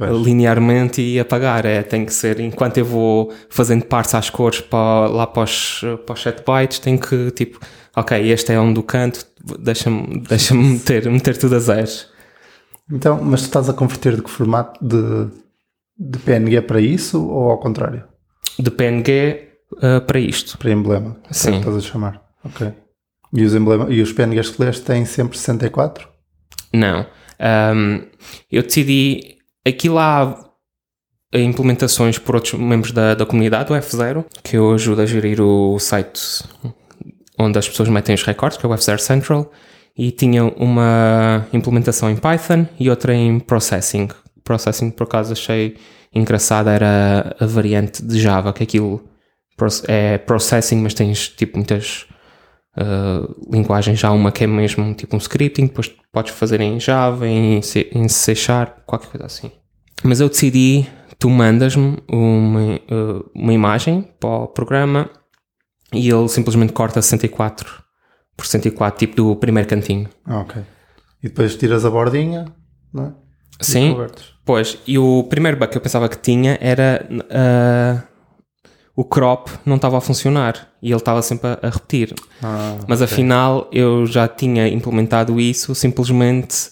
Pois. 0.00 0.24
linearmente 0.24 1.02
e 1.02 1.20
apagar. 1.20 1.66
É, 1.66 1.82
tem 1.82 2.06
que 2.06 2.14
ser, 2.14 2.40
enquanto 2.40 2.78
eu 2.78 2.86
vou 2.86 3.30
fazendo 3.50 3.84
partes 3.84 4.14
às 4.14 4.30
cores 4.30 4.58
para, 4.62 5.06
lá 5.08 5.26
para 5.26 5.42
os, 5.42 5.82
para 6.06 6.14
os 6.14 6.22
7 6.22 6.42
bytes, 6.42 6.78
tem 6.78 6.96
que 6.96 7.30
tipo, 7.32 7.60
ok, 7.94 8.32
este 8.32 8.50
é 8.52 8.58
um 8.58 8.72
do 8.72 8.82
canto, 8.82 9.26
deixa-me 9.58 10.20
deixa 10.26 10.54
meter, 10.54 11.10
meter 11.10 11.36
tudo 11.36 11.56
a 11.56 11.58
zeros. 11.58 12.08
Então, 12.90 13.22
mas 13.22 13.42
tu 13.42 13.44
estás 13.44 13.68
a 13.68 13.74
converter 13.74 14.16
de 14.16 14.22
que 14.22 14.30
formato 14.30 14.82
de, 14.82 15.28
de 15.98 16.18
PNG 16.20 16.62
para 16.62 16.80
isso 16.80 17.22
ou 17.22 17.50
ao 17.50 17.58
contrário? 17.58 18.02
De 18.58 18.70
PNG 18.70 19.48
uh, 19.74 20.00
para 20.06 20.18
isto. 20.18 20.56
Para 20.56 20.70
emblema? 20.70 21.18
é 21.28 21.32
Sim. 21.34 21.52
que 21.52 21.58
estás 21.58 21.76
a 21.76 21.80
chamar. 21.80 22.22
Ok. 22.42 22.72
E 23.34 23.44
os, 23.44 23.54
emblema, 23.54 23.86
e 23.90 24.00
os 24.00 24.14
PNGs 24.14 24.50
que 24.50 24.62
leste 24.62 24.82
têm 24.82 25.04
sempre 25.04 25.36
64? 25.36 26.08
Não. 26.72 27.06
Ahm, 27.38 28.06
eu 28.50 28.62
decidi. 28.62 29.39
Aqui 29.66 29.88
lá 29.88 30.38
há 31.32 31.38
implementações 31.38 32.18
por 32.18 32.34
outros 32.34 32.54
membros 32.54 32.92
da, 32.92 33.14
da 33.14 33.26
comunidade 33.26 33.68
do 33.68 33.74
F0, 33.74 34.24
que 34.42 34.56
eu 34.56 34.72
ajudo 34.72 35.02
a 35.02 35.06
gerir 35.06 35.40
o 35.40 35.78
site 35.78 36.44
onde 37.38 37.58
as 37.58 37.68
pessoas 37.68 37.88
metem 37.88 38.14
os 38.14 38.22
recordes, 38.22 38.58
que 38.58 38.66
é 38.66 38.68
o 38.68 38.72
F0 38.72 38.98
Central, 38.98 39.50
e 39.96 40.10
tinha 40.10 40.44
uma 40.44 41.46
implementação 41.52 42.10
em 42.10 42.16
Python 42.16 42.66
e 42.78 42.90
outra 42.90 43.14
em 43.14 43.38
Processing. 43.38 44.08
Processing, 44.44 44.90
por 44.90 45.04
acaso, 45.04 45.32
achei 45.32 45.76
engraçada, 46.14 46.70
era 46.70 47.36
a 47.38 47.46
variante 47.46 48.02
de 48.02 48.18
Java, 48.18 48.52
que 48.52 48.62
aquilo 48.62 49.02
é 49.86 50.18
Processing, 50.18 50.76
mas 50.76 50.94
tens 50.94 51.28
tipo 51.28 51.56
muitas 51.56 52.06
uh, 52.76 53.52
linguagens 53.52 53.98
já 53.98 54.10
uma 54.10 54.30
que 54.32 54.44
é 54.44 54.46
mesmo 54.46 54.94
tipo 54.94 55.16
um 55.16 55.18
scripting, 55.18 55.66
depois 55.66 55.88
podes 56.12 56.32
fazer 56.32 56.60
em 56.60 56.78
Java, 56.78 57.26
em 57.26 57.62
C, 57.62 57.90
em 57.92 58.08
C 58.08 58.34
Sharp, 58.34 58.78
qualquer 58.86 59.10
coisa 59.10 59.26
assim. 59.26 59.50
Mas 60.02 60.20
eu 60.20 60.28
decidi, 60.28 60.86
tu 61.18 61.28
mandas-me 61.28 61.98
uma, 62.08 62.76
uh, 62.76 63.30
uma 63.34 63.52
imagem 63.52 64.08
para 64.18 64.30
o 64.30 64.48
programa 64.48 65.10
e 65.92 66.08
ele 66.08 66.28
simplesmente 66.28 66.72
corta 66.72 67.02
64 67.02 67.82
por 68.36 68.46
104, 68.46 68.98
tipo 68.98 69.16
do 69.16 69.36
primeiro 69.36 69.68
cantinho. 69.68 70.08
Ah, 70.24 70.40
ok. 70.40 70.62
E 71.22 71.28
depois 71.28 71.56
tiras 71.56 71.84
a 71.84 71.90
bordinha, 71.90 72.46
não 72.92 73.06
é? 73.06 73.12
Sim, 73.60 73.94
pois. 74.44 74.78
E 74.86 74.98
o 74.98 75.24
primeiro 75.24 75.58
bug 75.58 75.70
que 75.70 75.76
eu 75.76 75.82
pensava 75.82 76.08
que 76.08 76.16
tinha 76.16 76.56
era 76.60 77.06
uh, 77.10 78.09
o 78.96 79.04
crop 79.04 79.48
não 79.64 79.76
estava 79.76 79.96
a 79.98 80.00
funcionar 80.00 80.68
e 80.82 80.88
ele 80.90 80.96
estava 80.96 81.22
sempre 81.22 81.48
a, 81.48 81.58
a 81.62 81.70
repetir. 81.70 82.14
Ah, 82.42 82.76
Mas 82.86 83.00
afinal 83.00 83.68
eu 83.72 84.04
já 84.06 84.26
tinha 84.28 84.68
implementado 84.68 85.40
isso, 85.40 85.74
simplesmente 85.74 86.70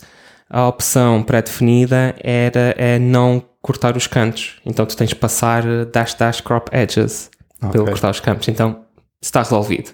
a 0.50 0.66
opção 0.66 1.22
pré-definida 1.22 2.14
era 2.20 2.74
é 2.76 2.98
não 2.98 3.42
cortar 3.62 3.96
os 3.96 4.06
cantos. 4.06 4.56
Então 4.64 4.84
tu 4.86 4.96
tens 4.96 5.08
de 5.10 5.16
passar 5.16 5.62
dash 5.86 6.14
dash 6.14 6.40
crop 6.40 6.68
edges 6.72 7.30
para 7.60 7.70
ele 7.70 7.80
Ok. 7.80 7.92
cortar 7.92 8.10
os 8.10 8.20
cantos. 8.20 8.48
Então 8.48 8.84
está 9.20 9.40
resolvido. 9.42 9.90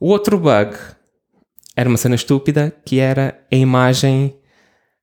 O 0.00 0.08
outro 0.08 0.38
bug 0.38 0.76
era 1.76 1.88
uma 1.88 1.98
cena 1.98 2.14
estúpida 2.14 2.74
que 2.84 2.98
era 3.00 3.38
a 3.52 3.56
imagem 3.56 4.36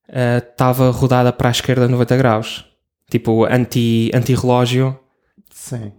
eh, 0.08 0.38
estava 0.38 0.90
rodada 0.92 1.32
para 1.34 1.50
a 1.50 1.52
esquerda 1.52 1.88
90 1.88 2.18
graus. 2.18 2.66
Tipo 3.10 3.46
anti- 3.46 4.10
anti-relógio 4.14 4.98
Sim. 5.54 5.92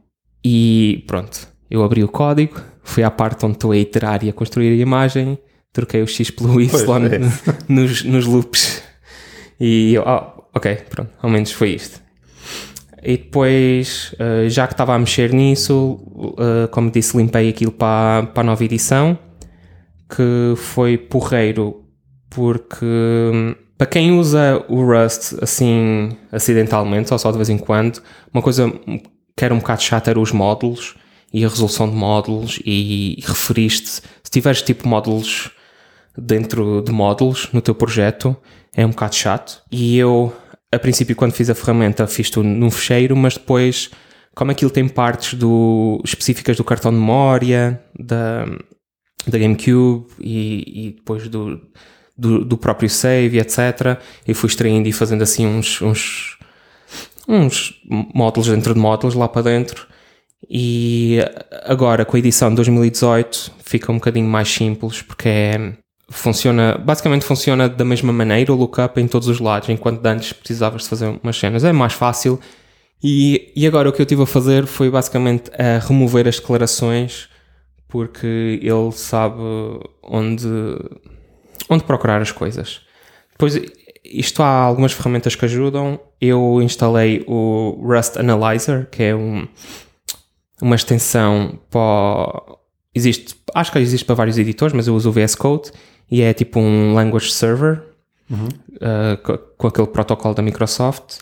E 0.44 1.04
pronto, 1.06 1.48
eu 1.70 1.82
abri 1.82 2.02
o 2.02 2.08
código, 2.08 2.60
fui 2.82 3.02
à 3.02 3.10
parte 3.10 3.44
onde 3.46 3.54
estou 3.54 3.72
a 3.72 3.76
iterar 3.76 4.24
e 4.24 4.28
a 4.28 4.32
construir 4.32 4.70
a 4.70 4.82
imagem, 4.82 5.38
troquei 5.72 6.02
o 6.02 6.06
X 6.06 6.30
pelo 6.30 6.60
Y 6.60 6.70
é 7.06 7.20
nos, 7.68 8.04
nos 8.04 8.26
loops 8.26 8.82
e 9.58 9.94
eu, 9.94 10.02
ah, 10.06 10.34
ok, 10.54 10.76
pronto, 10.90 11.12
ao 11.22 11.30
menos 11.30 11.52
foi 11.52 11.70
isto. 11.70 12.00
E 13.02 13.16
depois, 13.16 14.14
eh, 14.18 14.48
já 14.48 14.66
que 14.66 14.74
estava 14.74 14.94
a 14.94 14.98
mexer 14.98 15.32
nisso, 15.32 16.00
eh, 16.38 16.68
como 16.68 16.90
disse, 16.90 17.16
limpei 17.16 17.48
aquilo 17.48 17.72
para, 17.72 18.26
para 18.26 18.42
a 18.42 18.44
nova 18.44 18.64
edição, 18.64 19.18
que 20.08 20.54
foi 20.56 20.96
porreiro, 20.96 21.84
porque 22.30 22.84
hum, 22.84 23.54
para 23.76 23.86
quem 23.86 24.12
usa 24.12 24.64
o 24.68 24.84
Rust 24.84 25.34
assim 25.42 26.16
acidentalmente, 26.30 27.12
ou 27.12 27.18
só 27.18 27.32
de 27.32 27.38
vez 27.38 27.48
em 27.48 27.58
quando, 27.58 28.00
uma 28.32 28.42
coisa 28.42 28.72
que 29.42 29.44
era 29.44 29.52
um 29.52 29.58
bocado 29.58 29.82
chata 29.82 30.08
era 30.08 30.20
os 30.20 30.30
módulos 30.30 30.94
e 31.32 31.44
a 31.44 31.48
resolução 31.48 31.90
de 31.90 31.96
módulos 31.96 32.60
e 32.64 33.18
referiste, 33.26 33.88
se 33.88 34.30
tiveres 34.30 34.62
tipo 34.62 34.86
módulos 34.86 35.50
dentro 36.16 36.80
de 36.80 36.92
módulos 36.92 37.48
no 37.52 37.60
teu 37.60 37.74
projeto, 37.74 38.36
é 38.72 38.86
um 38.86 38.90
bocado 38.90 39.16
chato. 39.16 39.60
E 39.68 39.98
eu, 39.98 40.32
a 40.70 40.78
princípio, 40.78 41.16
quando 41.16 41.32
fiz 41.32 41.50
a 41.50 41.56
ferramenta, 41.56 42.06
fiz 42.06 42.30
tudo 42.30 42.48
num 42.48 42.70
fecheiro, 42.70 43.16
mas 43.16 43.34
depois, 43.34 43.90
como 44.32 44.52
aquilo 44.52 44.70
tem 44.70 44.86
partes 44.86 45.34
do, 45.34 46.00
específicas 46.04 46.56
do 46.56 46.62
cartão 46.62 46.92
de 46.92 46.98
memória, 46.98 47.82
da, 47.98 48.44
da 49.26 49.38
GameCube 49.38 50.06
e, 50.20 50.86
e 50.86 50.90
depois 50.92 51.26
do, 51.26 51.60
do, 52.16 52.44
do 52.44 52.56
próprio 52.56 52.88
save, 52.88 53.40
etc. 53.40 54.00
Eu 54.24 54.36
fui 54.36 54.48
extraindo 54.48 54.88
e 54.88 54.92
fazendo 54.92 55.22
assim 55.22 55.44
uns, 55.44 55.82
uns, 55.82 56.38
uns 57.28 57.74
módulos 58.14 58.48
dentro 58.48 58.74
de 58.74 58.80
módulos 58.80 59.14
lá 59.14 59.28
para 59.28 59.42
dentro. 59.42 59.86
E 60.50 61.18
agora 61.64 62.04
com 62.04 62.16
a 62.16 62.18
edição 62.18 62.50
de 62.50 62.56
2018 62.56 63.52
fica 63.64 63.92
um 63.92 63.96
bocadinho 63.96 64.26
mais 64.26 64.52
simples 64.52 65.00
porque 65.00 65.28
é, 65.28 65.72
funciona, 66.10 66.76
basicamente 66.78 67.24
funciona 67.24 67.68
da 67.68 67.84
mesma 67.84 68.12
maneira 68.12 68.52
o 68.52 68.56
lookup 68.56 69.00
em 69.00 69.06
todos 69.06 69.28
os 69.28 69.38
lados, 69.38 69.68
enquanto 69.68 70.04
antes 70.04 70.32
precisavas 70.32 70.82
de 70.82 70.88
fazer 70.88 71.06
umas 71.22 71.36
cenas. 71.36 71.64
É 71.64 71.72
mais 71.72 71.92
fácil. 71.92 72.40
E, 73.02 73.52
e 73.56 73.66
agora 73.66 73.88
o 73.88 73.92
que 73.92 74.00
eu 74.00 74.04
estive 74.04 74.22
a 74.22 74.26
fazer 74.26 74.66
foi 74.66 74.90
basicamente 74.90 75.50
a 75.58 75.78
remover 75.78 76.28
as 76.28 76.36
declarações 76.36 77.28
porque 77.92 78.58
ele 78.62 78.90
sabe 78.92 79.42
onde, 80.02 80.48
onde 81.68 81.84
procurar 81.84 82.22
as 82.22 82.32
coisas. 82.32 82.80
Depois, 83.32 83.60
isto 84.04 84.42
há 84.42 84.48
algumas 84.62 84.92
ferramentas 84.92 85.34
que 85.34 85.44
ajudam. 85.44 85.98
Eu 86.20 86.60
instalei 86.62 87.24
o 87.26 87.80
Rust 87.82 88.16
Analyzer, 88.16 88.88
que 88.90 89.02
é 89.02 89.14
um, 89.14 89.46
uma 90.60 90.74
extensão 90.76 91.58
para. 91.70 92.42
Existe, 92.94 93.34
acho 93.54 93.72
que 93.72 93.78
existe 93.78 94.04
para 94.04 94.14
vários 94.14 94.38
editores, 94.38 94.74
mas 94.74 94.86
eu 94.86 94.94
uso 94.94 95.08
o 95.08 95.12
VS 95.12 95.34
Code 95.34 95.70
e 96.10 96.20
é 96.20 96.34
tipo 96.34 96.60
um 96.60 96.92
language 96.94 97.32
server 97.32 97.82
uh, 98.30 99.16
co- 99.22 99.38
com 99.56 99.66
aquele 99.66 99.86
protocolo 99.86 100.34
da 100.34 100.42
Microsoft 100.42 101.20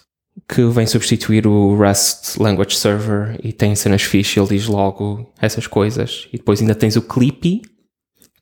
que 0.48 0.62
vem 0.64 0.86
substituir 0.86 1.46
o 1.46 1.76
Rust 1.76 2.38
Language 2.38 2.76
Server 2.76 3.38
e 3.42 3.52
tem 3.52 3.74
cenas 3.76 4.02
fixe, 4.02 4.38
ele 4.40 4.48
diz 4.48 4.66
logo 4.66 5.30
essas 5.40 5.66
coisas. 5.66 6.28
E 6.32 6.38
depois 6.38 6.60
ainda 6.60 6.74
tens 6.74 6.96
o 6.96 7.02
Clippy, 7.02 7.62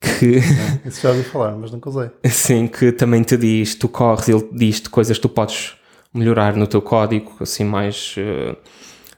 que, 0.00 0.40
Isso 0.86 1.00
já 1.02 1.10
ouvi 1.10 1.22
falar, 1.22 1.52
mas 1.56 1.70
nunca 1.70 1.88
usei. 1.88 2.10
assim, 2.24 2.66
que 2.66 2.92
também 2.92 3.22
te 3.22 3.36
diz, 3.36 3.74
tu 3.74 3.88
corres, 3.88 4.28
ele 4.28 4.48
diz-te 4.52 4.88
coisas 4.90 5.16
que 5.16 5.22
tu 5.22 5.28
podes 5.28 5.76
melhorar 6.14 6.56
no 6.56 6.66
teu 6.66 6.80
código, 6.80 7.32
assim, 7.40 7.64
mais. 7.64 8.14
eh, 8.16 8.56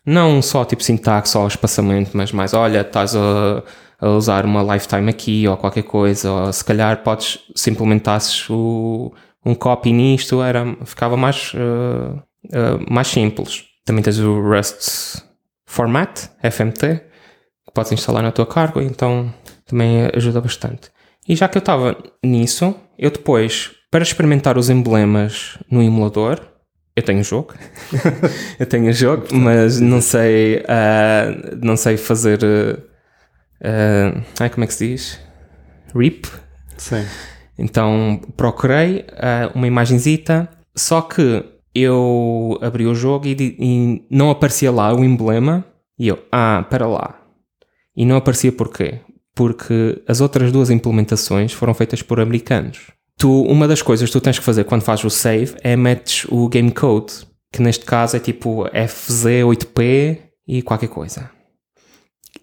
não 0.04 0.40
só 0.40 0.64
tipo 0.64 0.82
sintaxe 0.82 1.36
ou 1.36 1.46
espaçamento, 1.46 2.10
mas 2.14 2.32
mais, 2.32 2.54
olha, 2.54 2.80
estás 2.80 3.14
a, 3.14 3.62
a 4.00 4.08
usar 4.10 4.44
uma 4.44 4.62
lifetime 4.74 5.10
aqui 5.10 5.46
ou 5.46 5.56
qualquer 5.56 5.82
coisa, 5.82 6.32
ou 6.32 6.52
se 6.52 6.64
calhar 6.64 7.02
podes, 7.02 7.38
se 7.54 7.70
implementasses 7.70 8.48
o, 8.50 9.12
um 9.44 9.54
copy 9.54 9.92
nisto, 9.92 10.42
era, 10.42 10.76
ficava 10.84 11.16
mais, 11.16 11.52
eh, 11.54 12.22
eh, 12.52 12.78
mais 12.90 13.08
simples. 13.08 13.64
Também 13.84 14.02
tens 14.02 14.18
o 14.18 14.40
Rust 14.40 15.22
Format, 15.66 16.28
FMT, 16.42 16.78
que 16.78 17.72
podes 17.74 17.92
instalar 17.92 18.22
na 18.22 18.32
tua 18.32 18.46
carga, 18.46 18.82
então 18.82 19.32
também 19.70 20.10
ajuda 20.14 20.40
bastante. 20.40 20.90
E 21.28 21.36
já 21.36 21.48
que 21.48 21.56
eu 21.56 21.60
estava 21.60 21.96
nisso, 22.24 22.74
eu 22.98 23.10
depois, 23.10 23.70
para 23.90 24.02
experimentar 24.02 24.58
os 24.58 24.68
emblemas 24.68 25.58
no 25.70 25.82
emulador, 25.82 26.40
eu 26.96 27.02
tenho 27.02 27.20
o 27.20 27.24
jogo, 27.24 27.54
eu 28.58 28.66
tenho 28.66 28.88
o 28.88 28.92
jogo, 28.92 29.26
mas 29.32 29.80
não 29.80 30.00
sei, 30.00 30.64
ah, 30.68 31.26
não 31.62 31.76
sei 31.76 31.96
fazer, 31.96 32.40
ah, 33.62 34.22
ai, 34.40 34.50
como 34.50 34.64
é 34.64 34.66
que 34.66 34.74
se 34.74 34.88
diz? 34.88 35.20
RIP. 35.94 36.26
Sim. 36.76 37.06
Então 37.58 38.20
procurei 38.36 39.04
ah, 39.16 39.50
uma 39.54 39.66
imagenzita, 39.66 40.48
só 40.74 41.00
que 41.02 41.44
eu 41.74 42.58
abri 42.60 42.86
o 42.86 42.94
jogo 42.94 43.26
e, 43.26 43.36
e 43.38 44.06
não 44.10 44.30
aparecia 44.30 44.72
lá 44.72 44.92
o 44.92 45.04
emblema. 45.04 45.64
E 45.98 46.08
eu, 46.08 46.18
ah, 46.32 46.66
para 46.70 46.86
lá. 46.86 47.20
E 47.94 48.06
não 48.06 48.16
aparecia 48.16 48.50
porquê? 48.50 49.00
Porque 49.40 50.02
as 50.06 50.20
outras 50.20 50.52
duas 50.52 50.68
implementações 50.68 51.54
foram 51.54 51.72
feitas 51.72 52.02
por 52.02 52.20
americanos. 52.20 52.90
Tu, 53.16 53.42
uma 53.44 53.66
das 53.66 53.80
coisas 53.80 54.06
que 54.06 54.12
tu 54.12 54.20
tens 54.20 54.38
que 54.38 54.44
fazer 54.44 54.64
quando 54.64 54.82
fazes 54.82 55.02
o 55.02 55.08
save 55.08 55.54
é 55.62 55.74
metes 55.76 56.26
o 56.28 56.46
game 56.46 56.70
code, 56.70 57.26
que 57.50 57.62
neste 57.62 57.86
caso 57.86 58.18
é 58.18 58.20
tipo 58.20 58.64
FZ8P 58.68 60.18
e 60.46 60.60
qualquer 60.60 60.88
coisa. 60.88 61.30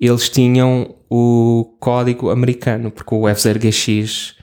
Eles 0.02 0.28
tinham 0.28 0.96
o 1.08 1.78
código 1.80 2.32
americano, 2.32 2.90
porque 2.90 3.14
o 3.14 3.28
F0GX 3.28 4.34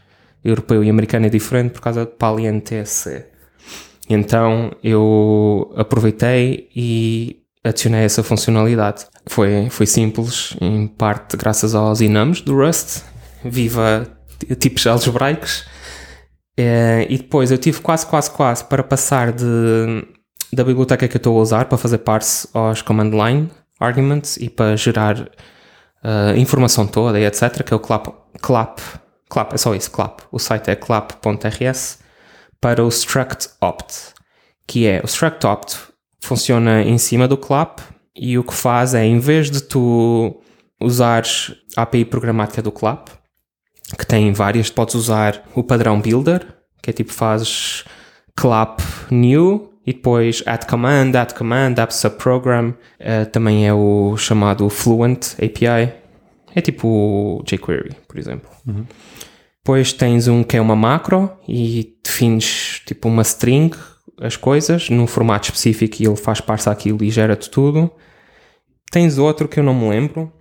europeu 0.44 0.84
e 0.84 0.88
americano 0.88 1.26
é 1.26 1.30
diferente 1.30 1.72
por 1.72 1.80
causa 1.80 2.06
de 2.06 2.12
PALI 2.12 2.52
NTSC. 2.52 3.26
Então 4.08 4.70
eu 4.80 5.72
aproveitei 5.76 6.68
e 6.76 7.43
adicionei 7.64 8.04
essa 8.04 8.22
funcionalidade. 8.22 9.06
Foi, 9.26 9.68
foi 9.70 9.86
simples, 9.86 10.56
em 10.60 10.86
parte 10.86 11.36
graças 11.36 11.74
aos 11.74 12.00
enums 12.00 12.42
do 12.42 12.54
Rust, 12.54 13.02
viva 13.42 14.06
tipos 14.58 14.86
algebraicos. 14.86 15.64
É, 16.56 17.06
e 17.08 17.16
depois 17.16 17.50
eu 17.50 17.58
tive 17.58 17.80
quase, 17.80 18.06
quase, 18.06 18.30
quase 18.30 18.64
para 18.64 18.84
passar 18.84 19.32
de, 19.32 20.06
da 20.52 20.62
biblioteca 20.62 21.08
que 21.08 21.16
eu 21.16 21.18
estou 21.18 21.38
a 21.38 21.42
usar 21.42 21.64
para 21.64 21.76
fazer 21.76 21.98
parse 21.98 22.48
aos 22.52 22.80
command 22.80 23.10
line 23.10 23.50
arguments 23.80 24.36
e 24.36 24.48
para 24.48 24.76
gerar 24.76 25.18
uh, 25.20 26.36
informação 26.36 26.86
toda 26.86 27.18
e 27.18 27.24
etc. 27.24 27.62
Que 27.64 27.72
é 27.72 27.76
o 27.76 27.80
clap, 27.80 28.06
clap, 28.40 28.80
clap, 29.28 29.54
é 29.54 29.56
só 29.56 29.74
isso, 29.74 29.90
clap. 29.90 30.20
O 30.30 30.38
site 30.38 30.70
é 30.70 30.76
clap.rs 30.76 31.98
para 32.60 32.84
o 32.84 32.88
struct 32.88 33.50
opt, 33.60 34.14
que 34.66 34.86
é 34.86 35.00
o 35.02 35.06
struct 35.06 35.44
opt 35.44 35.93
funciona 36.24 36.82
em 36.82 36.98
cima 36.98 37.28
do 37.28 37.36
clap 37.36 37.80
e 38.16 38.38
o 38.38 38.44
que 38.44 38.54
faz 38.54 38.94
é 38.94 39.04
em 39.04 39.18
vez 39.18 39.50
de 39.50 39.62
tu 39.62 40.40
usares 40.80 41.54
a 41.76 41.82
API 41.82 42.04
programática 42.04 42.62
do 42.62 42.72
clap, 42.72 43.08
que 43.98 44.06
tem 44.06 44.32
várias, 44.32 44.70
podes 44.70 44.94
usar 44.94 45.42
o 45.54 45.62
padrão 45.62 46.00
builder, 46.00 46.46
que 46.82 46.90
é 46.90 46.92
tipo 46.92 47.12
fazes 47.12 47.84
clap 48.36 48.80
new 49.10 49.72
e 49.86 49.92
depois 49.92 50.42
add 50.46 50.66
command, 50.66 51.12
add 51.14 51.34
command, 51.34 51.74
app 51.76 51.94
subprogram, 51.94 52.70
uh, 53.00 53.26
também 53.30 53.66
é 53.66 53.74
o 53.74 54.16
chamado 54.16 54.68
Fluent 54.70 55.34
API, 55.34 55.92
é 56.54 56.60
tipo 56.60 56.88
o 56.88 57.42
jQuery, 57.44 57.96
por 58.08 58.18
exemplo. 58.18 58.48
Uhum. 58.66 58.86
Depois 59.58 59.92
tens 59.92 60.28
um 60.28 60.42
que 60.42 60.56
é 60.56 60.60
uma 60.60 60.76
macro 60.76 61.30
e 61.48 61.96
defines 62.02 62.82
tipo 62.86 63.08
uma 63.08 63.22
string, 63.22 63.70
as 64.20 64.36
coisas, 64.36 64.90
num 64.90 65.06
formato 65.06 65.46
específico 65.46 65.96
e 66.00 66.06
ele 66.06 66.16
faz 66.16 66.40
parte 66.40 66.66
daquilo 66.66 67.02
e 67.02 67.10
gera-te 67.10 67.50
tudo. 67.50 67.90
Tens 68.90 69.18
outro 69.18 69.48
que 69.48 69.58
eu 69.58 69.64
não 69.64 69.74
me 69.74 69.88
lembro, 69.88 70.32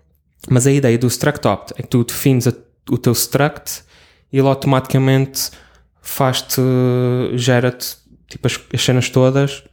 mas 0.49 0.67
a 0.67 0.71
ideia 0.71 0.97
do 0.97 1.07
struct 1.07 1.47
opt 1.47 1.73
é 1.77 1.81
que 1.81 1.87
tu 1.87 2.03
defines 2.03 2.47
a 2.47 2.53
o 2.89 2.97
teu 2.97 3.13
struct 3.13 3.83
e 4.31 4.37
ele 4.37 4.47
automaticamente 4.47 5.51
faz-te, 6.01 6.61
gera-te 7.35 7.97
tipo 8.27 8.47
as, 8.47 8.59
as, 8.73 8.81
cenas 8.81 9.09
todas 9.09 9.63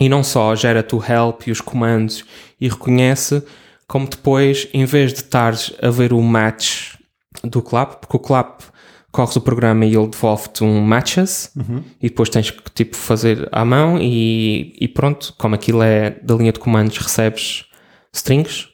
e 0.00 0.08
não 0.08 0.24
só 0.24 0.54
gera-te 0.54 0.94
o 0.94 1.02
help 1.02 1.46
e 1.46 1.50
os 1.50 1.60
comandos 1.60 2.24
e 2.60 2.68
reconhece, 2.68 3.42
como 3.86 4.08
depois, 4.08 4.68
em 4.72 4.84
vez 4.84 5.12
de 5.12 5.20
estares 5.20 5.72
a 5.80 5.90
ver 5.90 6.12
o 6.12 6.20
match 6.20 6.94
do 7.44 7.62
clap, 7.62 8.00
porque 8.00 8.16
o 8.16 8.20
clap 8.20 8.62
corres 9.16 9.34
o 9.36 9.40
programa 9.40 9.84
e 9.84 9.94
ele 9.94 10.06
devolve-te 10.06 10.62
um 10.62 10.80
matches 10.80 11.50
uhum. 11.56 11.82
e 12.00 12.08
depois 12.08 12.28
tens 12.28 12.50
que 12.50 12.62
tipo 12.72 12.94
fazer 12.94 13.48
à 13.50 13.64
mão 13.64 13.98
e, 13.98 14.76
e 14.80 14.86
pronto, 14.86 15.34
como 15.38 15.54
aquilo 15.54 15.82
é 15.82 16.10
da 16.22 16.34
linha 16.34 16.52
de 16.52 16.60
comandos 16.60 16.98
recebes 16.98 17.64
strings 18.12 18.68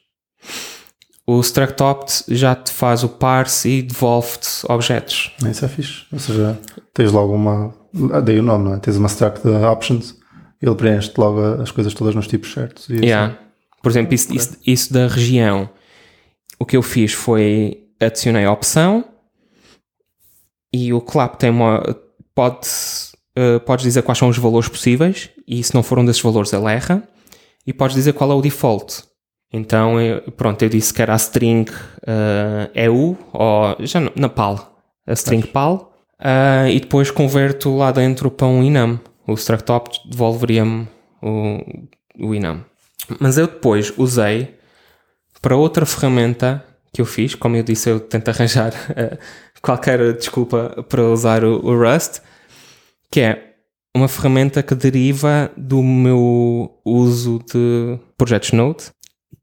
o 1.27 1.41
StructOpt 1.41 2.25
já 2.29 2.55
te 2.55 2.73
faz 2.73 3.05
o 3.05 3.09
parse 3.09 3.69
e 3.69 3.83
devolve-te 3.83 4.49
objetos. 4.69 5.33
Isso 5.49 5.65
é 5.65 5.69
fixe. 5.69 6.05
Ou 6.13 6.19
seja, 6.19 6.59
tens 6.93 7.13
logo 7.13 7.35
uma. 7.35 7.73
Ah, 8.13 8.21
dei 8.21 8.39
o 8.39 8.43
nome, 8.43 8.65
não 8.65 8.75
é? 8.75 8.79
Tens 8.79 8.97
uma 8.97 9.09
struct 9.09 9.47
options 9.47 10.17
e 10.61 10.67
ele 10.67 10.75
preenche-te 10.75 11.19
logo 11.19 11.41
as 11.63 11.71
coisas 11.71 11.95
todas 11.95 12.15
nos 12.15 12.27
tipos 12.27 12.53
certos. 12.53 12.89
E 12.89 13.05
yeah. 13.05 13.33
Assim. 13.33 13.43
Por 13.83 13.91
exemplo, 13.91 14.15
isso, 14.15 14.35
isso, 14.35 14.57
isso, 14.67 14.93
da 14.93 15.07
região. 15.07 15.69
O 16.59 16.65
que 16.65 16.77
eu 16.77 16.83
fiz 16.83 17.13
foi 17.13 17.85
adicionei 18.01 18.45
a 18.45 18.53
opção 18.53 19.05
e 20.73 20.93
o 20.93 21.01
clap 21.01 21.37
tem 21.37 21.51
uma. 21.51 21.83
Pode, 22.35 22.67
uh, 23.39 23.61
podes 23.61 23.85
dizer 23.85 24.03
quais 24.03 24.19
são 24.19 24.29
os 24.29 24.39
valores 24.39 24.69
possíveis 24.69 25.31
e 25.47 25.63
se 25.63 25.75
não 25.75 25.83
for 25.83 25.99
um 25.99 26.05
desses 26.05 26.23
valores 26.23 26.53
ele 26.53 26.67
erra. 26.73 27.07
E 27.67 27.73
podes 27.73 27.95
dizer 27.95 28.15
qual 28.15 28.33
é 28.33 28.35
o 28.35 28.41
default. 28.41 29.05
Então, 29.53 30.01
eu, 30.01 30.23
pronto, 30.33 30.63
eu 30.63 30.69
disse 30.69 30.95
que 30.95 31.03
era 31.03 31.13
a 31.13 31.17
string 31.17 31.71
uh, 31.71 32.71
EU, 32.75 33.17
ou 33.33 33.77
já 33.81 34.01
na 34.17 34.29
PAL, 34.29 34.81
a 35.07 35.13
string 35.13 35.47
PAL, 35.47 35.93
uh, 36.19 36.67
e 36.69 36.81
depois 36.81 37.11
converto 37.11 37.77
lá 37.77 37.93
dentro 37.93 38.31
para 38.31 38.47
um 38.47 38.63
enum. 38.65 38.99
O 39.27 39.35
structop 39.35 39.91
devolveria-me 40.11 40.89
o, 41.23 41.61
o 42.19 42.35
enum. 42.35 42.63
Mas 43.21 43.37
eu 43.37 43.47
depois 43.47 43.93
usei 43.97 44.57
para 45.43 45.57
outra 45.57 45.85
ferramenta 45.85 46.65
que 46.93 47.01
eu 47.01 47.07
fiz, 47.07 47.35
como 47.35 47.57
eu 47.57 47.63
disse, 47.63 47.91
eu 47.91 48.01
tento 48.01 48.29
arranjar 48.29 48.73
uh, 48.73 49.19
qualquer 49.63 50.13
desculpa 50.15 50.85
para 50.89 51.03
usar 51.03 51.45
o, 51.45 51.65
o 51.65 51.79
Rust, 51.79 52.21
que 53.11 53.21
é 53.21 53.55
uma 53.97 54.09
ferramenta 54.09 54.63
que 54.63 54.75
deriva 54.75 55.51
do 55.57 55.83
meu 55.83 56.81
uso 56.85 57.39
de 57.53 57.99
projetos 58.17 58.53
Node 58.53 58.93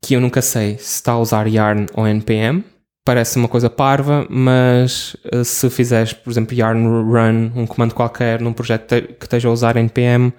que 0.01 0.13
eu 0.13 0.21
nunca 0.21 0.41
sei 0.41 0.77
se 0.77 0.95
está 0.95 1.13
a 1.13 1.19
usar 1.19 1.47
Yarn 1.47 1.87
ou 1.93 2.07
NPM. 2.07 2.63
Parece 3.03 3.37
uma 3.37 3.47
coisa 3.47 3.69
parva, 3.69 4.25
mas 4.29 5.15
eh, 5.31 5.43
se 5.43 5.69
fizeres, 5.69 6.13
por 6.13 6.29
exemplo, 6.29 6.55
Yarn 6.55 6.85
Run, 6.85 7.51
um 7.55 7.65
comando 7.65 7.95
qualquer 7.95 8.39
num 8.39 8.53
projeto 8.53 9.01
que 9.19 9.25
esteja 9.25 9.49
a 9.49 9.51
usar 9.51 9.77
NPM, 9.77 10.31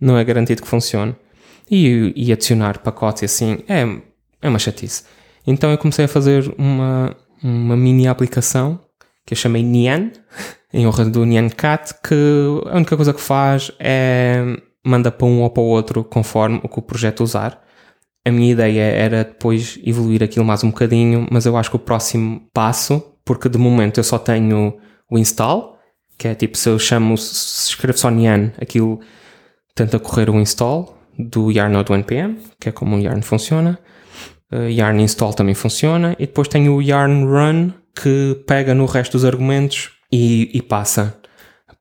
não 0.00 0.16
é 0.16 0.24
garantido 0.24 0.62
que 0.62 0.68
funcione. 0.68 1.14
E, 1.70 2.12
e 2.16 2.32
adicionar 2.32 2.78
pacotes 2.78 3.24
assim 3.24 3.58
é, 3.68 3.82
é 4.40 4.48
uma 4.48 4.58
chatice. 4.58 5.04
Então 5.46 5.70
eu 5.70 5.78
comecei 5.78 6.04
a 6.04 6.08
fazer 6.08 6.52
uma, 6.56 7.14
uma 7.42 7.76
mini 7.76 8.06
aplicação 8.06 8.80
que 9.26 9.34
eu 9.34 9.36
chamei 9.36 9.62
Nian, 9.62 10.12
em 10.72 10.86
honra 10.86 11.04
do 11.04 11.26
Nian 11.26 11.50
Cat, 11.50 11.94
que 12.02 12.14
a 12.66 12.76
única 12.76 12.96
coisa 12.96 13.12
que 13.12 13.20
faz 13.20 13.70
é 13.78 14.42
manda 14.84 15.10
para 15.10 15.26
um 15.26 15.42
ou 15.42 15.50
para 15.50 15.62
o 15.62 15.66
outro 15.66 16.04
conforme 16.04 16.60
o 16.62 16.68
que 16.68 16.78
o 16.78 16.82
projeto 16.82 17.24
usar 17.24 17.66
a 18.26 18.30
minha 18.32 18.50
ideia 18.50 18.82
era 18.82 19.22
depois 19.22 19.78
evoluir 19.84 20.20
aquilo 20.20 20.44
mais 20.44 20.64
um 20.64 20.70
bocadinho, 20.70 21.28
mas 21.30 21.46
eu 21.46 21.56
acho 21.56 21.70
que 21.70 21.76
o 21.76 21.78
próximo 21.78 22.42
passo, 22.52 23.00
porque 23.24 23.48
de 23.48 23.56
momento 23.56 24.00
eu 24.00 24.04
só 24.04 24.18
tenho 24.18 24.76
o 25.08 25.16
install, 25.16 25.78
que 26.18 26.26
é 26.26 26.34
tipo 26.34 26.58
se 26.58 26.68
eu 26.68 26.76
chamo, 26.76 27.16
se 27.16 27.68
escrevo 27.68 27.96
só 27.96 28.10
Nyan, 28.10 28.50
aquilo 28.60 28.98
tenta 29.76 30.00
correr 30.00 30.28
o 30.28 30.40
install 30.40 30.98
do 31.16 31.52
yarn 31.52 31.76
ou 31.76 31.84
do 31.84 31.94
npm, 31.94 32.36
que 32.60 32.68
é 32.68 32.72
como 32.72 32.96
o 32.96 33.00
yarn 33.00 33.22
funciona. 33.22 33.78
Uh, 34.52 34.68
yarn 34.68 35.00
install 35.00 35.32
também 35.32 35.54
funciona, 35.54 36.16
e 36.18 36.26
depois 36.26 36.48
tenho 36.48 36.74
o 36.74 36.82
yarn 36.82 37.24
run 37.26 37.72
que 38.00 38.42
pega 38.46 38.74
no 38.74 38.86
resto 38.86 39.12
dos 39.12 39.24
argumentos 39.24 39.92
e, 40.12 40.50
e 40.52 40.62
passa. 40.62 41.18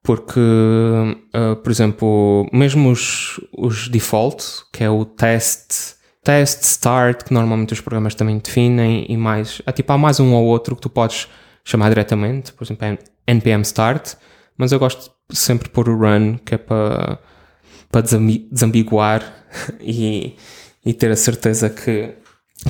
Porque, 0.02 0.40
uh, 0.40 1.56
por 1.58 1.72
exemplo, 1.72 2.48
mesmo 2.54 2.92
os, 2.92 3.40
os 3.58 3.90
default, 3.90 4.44
que 4.72 4.84
é 4.84 4.90
o 4.90 5.04
test 5.04 5.96
test, 6.26 6.64
start, 6.64 7.24
que 7.24 7.34
normalmente 7.34 7.72
os 7.72 7.80
programas 7.80 8.16
também 8.16 8.40
definem, 8.40 9.06
e 9.08 9.16
mais. 9.16 9.62
Há, 9.66 9.72
tipo, 9.72 9.94
há 9.94 9.98
mais 9.98 10.20
um 10.20 10.34
ou 10.34 10.44
outro 10.46 10.76
que 10.76 10.82
tu 10.82 10.90
podes 10.90 11.28
chamar 11.64 11.90
diretamente, 11.90 12.52
por 12.52 12.64
exemplo, 12.64 12.98
npm 13.28 13.62
start, 13.62 14.16
mas 14.58 14.72
eu 14.72 14.80
gosto 14.80 15.12
sempre 15.32 15.68
de 15.68 15.74
pôr 15.74 15.88
o 15.88 15.98
run, 15.98 16.38
que 16.40 16.56
é 16.56 16.58
para, 16.58 17.20
para 17.92 18.02
desambiguar 18.02 19.22
e, 19.80 20.36
e 20.84 20.94
ter 20.94 21.12
a 21.12 21.16
certeza 21.16 21.70
que 21.70 22.16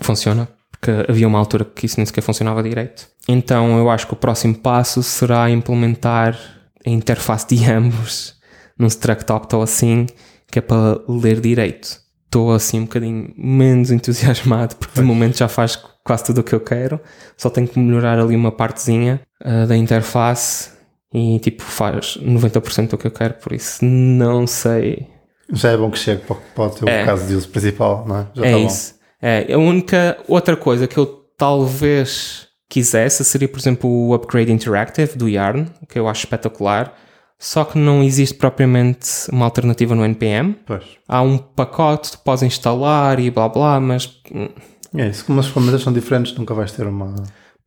funciona, 0.01 0.49
porque 0.85 1.11
havia 1.11 1.27
uma 1.27 1.39
altura 1.39 1.65
que 1.65 1.87
isso 1.87 1.97
nem 1.97 2.05
sequer 2.05 2.21
funcionava 2.21 2.61
direito. 2.61 3.07
Então 3.27 3.77
eu 3.77 3.89
acho 3.89 4.05
que 4.05 4.13
o 4.13 4.17
próximo 4.17 4.55
passo 4.55 5.01
será 5.01 5.49
implementar 5.49 6.37
a 6.85 6.89
interface 6.89 7.47
de 7.47 7.65
ambos 7.65 8.35
num 8.77 8.87
struct 8.87 9.25
ou 9.55 9.63
assim, 9.63 10.05
que 10.47 10.59
é 10.59 10.61
para 10.61 11.01
ler 11.07 11.39
direito 11.39 12.05
estou 12.25 12.51
assim 12.51 12.81
um 12.81 12.83
bocadinho 12.83 13.33
menos 13.37 13.91
entusiasmado 13.91 14.75
porque 14.75 14.99
de 14.99 15.05
momento 15.05 15.37
já 15.37 15.47
faz 15.47 15.77
quase 16.03 16.25
tudo 16.25 16.41
o 16.41 16.43
que 16.43 16.53
eu 16.53 16.59
quero. 16.59 16.99
Só 17.37 17.49
tenho 17.49 17.67
que 17.67 17.79
melhorar 17.79 18.19
ali 18.19 18.35
uma 18.35 18.51
partezinha 18.51 19.21
uh, 19.43 19.65
da 19.65 19.75
interface 19.77 20.69
e 21.13 21.39
tipo 21.39 21.63
faz 21.63 22.17
90% 22.21 22.89
do 22.89 22.97
que 22.97 23.07
eu 23.07 23.11
quero, 23.11 23.35
por 23.35 23.53
isso 23.53 23.83
não 23.85 24.45
sei. 24.45 25.07
Já 25.49 25.71
é 25.71 25.77
bom 25.77 25.89
que 25.89 25.97
chegue 25.97 26.23
para, 26.23 26.35
para 26.35 26.63
o 26.65 26.69
teu 26.71 26.87
é. 26.87 27.05
caso 27.05 27.25
de 27.25 27.35
uso 27.35 27.47
principal, 27.49 28.05
não 28.05 28.17
é? 28.17 28.27
Já 28.35 28.45
é 28.45 28.47
está 28.47 28.59
isso. 28.59 28.93
Bom. 28.93 29.04
É, 29.25 29.51
a 29.53 29.57
única 29.57 30.17
outra 30.27 30.55
coisa 30.55 30.85
que 30.87 30.97
eu 30.97 31.05
talvez 31.37 32.47
quisesse 32.69 33.23
seria, 33.23 33.47
por 33.47 33.59
exemplo, 33.59 33.89
o 33.89 34.13
Upgrade 34.13 34.51
Interactive 34.51 35.17
do 35.17 35.27
Yarn, 35.27 35.65
que 35.89 35.97
eu 35.97 36.07
acho 36.07 36.25
espetacular 36.25 36.95
só 37.37 37.65
que 37.65 37.77
não 37.77 38.01
existe 38.01 38.35
propriamente 38.35 39.09
uma 39.31 39.45
alternativa 39.45 39.93
no 39.93 40.05
NPM. 40.05 40.55
Pois. 40.65 40.83
Há 41.07 41.21
um 41.21 41.37
pacote 41.37 42.11
que 42.11 42.17
podes 42.23 42.43
instalar 42.43 43.19
e 43.19 43.29
blá 43.29 43.49
blá, 43.49 43.79
mas. 43.79 44.19
Hum, 44.33 44.49
é 44.95 45.09
isso, 45.09 45.25
como 45.25 45.39
as 45.39 45.47
ferramentas 45.47 45.81
são 45.81 45.91
diferentes, 45.91 46.33
nunca 46.35 46.53
vais 46.53 46.71
ter 46.71 46.87
uma. 46.87 47.13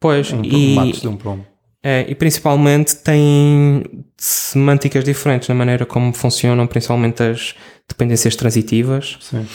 Pois, 0.00 0.32
um, 0.32 0.42
e, 0.42 0.92
de 0.92 1.08
um 1.08 1.16
para 1.16 1.30
um. 1.32 1.44
É, 1.82 2.06
e 2.08 2.14
principalmente 2.14 2.96
tem 2.96 3.84
semânticas 4.16 5.04
diferentes 5.04 5.48
na 5.48 5.54
maneira 5.54 5.84
como 5.84 6.12
funcionam, 6.12 6.66
principalmente 6.66 7.22
as 7.22 7.54
dependências 7.88 8.34
transitivas. 8.34 9.16
Sim. 9.20 9.46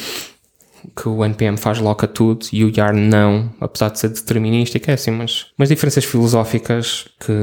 Que 0.95 1.07
o 1.07 1.23
NPM 1.23 1.57
faz 1.57 1.79
logo 1.79 2.03
a 2.03 2.07
tudo 2.07 2.45
e 2.51 2.63
o 2.63 2.71
Yarn 2.75 2.99
não, 2.99 3.53
apesar 3.59 3.89
de 3.89 3.99
ser 3.99 4.09
determinístico, 4.09 4.89
é 4.89 4.93
assim, 4.93 5.11
mas, 5.11 5.47
mas 5.57 5.69
diferenças 5.69 6.05
filosóficas 6.05 7.07
que 7.19 7.33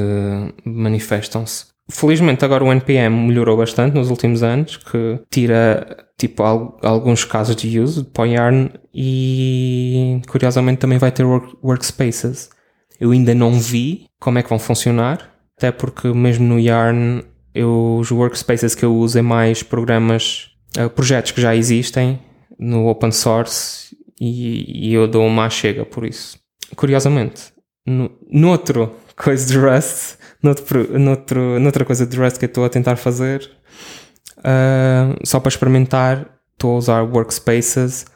manifestam-se 0.65 1.71
felizmente 1.91 2.45
agora 2.45 2.65
o 2.65 2.73
NPM 2.73 3.27
melhorou 3.27 3.57
bastante 3.57 3.95
nos 3.95 4.11
últimos 4.11 4.43
anos, 4.43 4.77
que 4.77 5.21
tira 5.31 6.07
tipo 6.17 6.43
alguns 6.43 7.25
casos 7.25 7.57
de 7.57 7.81
uso 7.81 8.05
para 8.05 8.23
o 8.23 8.27
Yarn 8.27 8.71
e 8.95 10.21
curiosamente 10.29 10.79
também 10.79 10.99
vai 10.99 11.11
ter 11.11 11.25
work, 11.25 11.57
workspaces. 11.63 12.51
Eu 12.99 13.11
ainda 13.11 13.35
não 13.35 13.53
vi 13.53 14.07
como 14.19 14.39
é 14.39 14.43
que 14.43 14.49
vão 14.49 14.59
funcionar, 14.59 15.31
até 15.57 15.73
porque 15.73 16.09
mesmo 16.09 16.47
no 16.47 16.61
Yarn 16.61 17.23
eu, 17.55 17.97
os 17.99 18.11
workspaces 18.11 18.75
que 18.75 18.85
eu 18.85 18.95
uso 18.95 19.19
é 19.19 19.23
mais 19.23 19.63
programas, 19.63 20.51
uh, 20.79 20.89
projetos 20.89 21.33
que 21.33 21.41
já 21.41 21.57
existem 21.57 22.21
no 22.61 22.87
open 22.87 23.11
source 23.11 23.97
e, 24.21 24.91
e 24.91 24.95
eu 24.95 25.09
dou 25.09 25.27
uma 25.27 25.49
chega 25.49 25.85
por 25.85 26.05
isso. 26.05 26.39
Curiosamente, 26.77 27.53
no, 27.87 28.11
noutro 28.31 28.95
coisa 29.17 29.47
de 29.47 29.59
Rust, 29.59 30.19
noutro, 30.43 30.99
noutro, 30.99 31.59
noutra 31.59 31.85
coisa 31.85 32.07
de 32.07 32.17
Rust 32.17 32.39
que 32.39 32.45
eu 32.45 32.49
estou 32.49 32.65
a 32.65 32.69
tentar 32.69 32.97
fazer, 32.97 33.51
uh, 34.39 35.19
só 35.25 35.41
para 35.41 35.49
experimentar, 35.49 36.27
estou 36.53 36.75
a 36.75 36.79
usar 36.79 37.03
workspaces, 37.03 38.07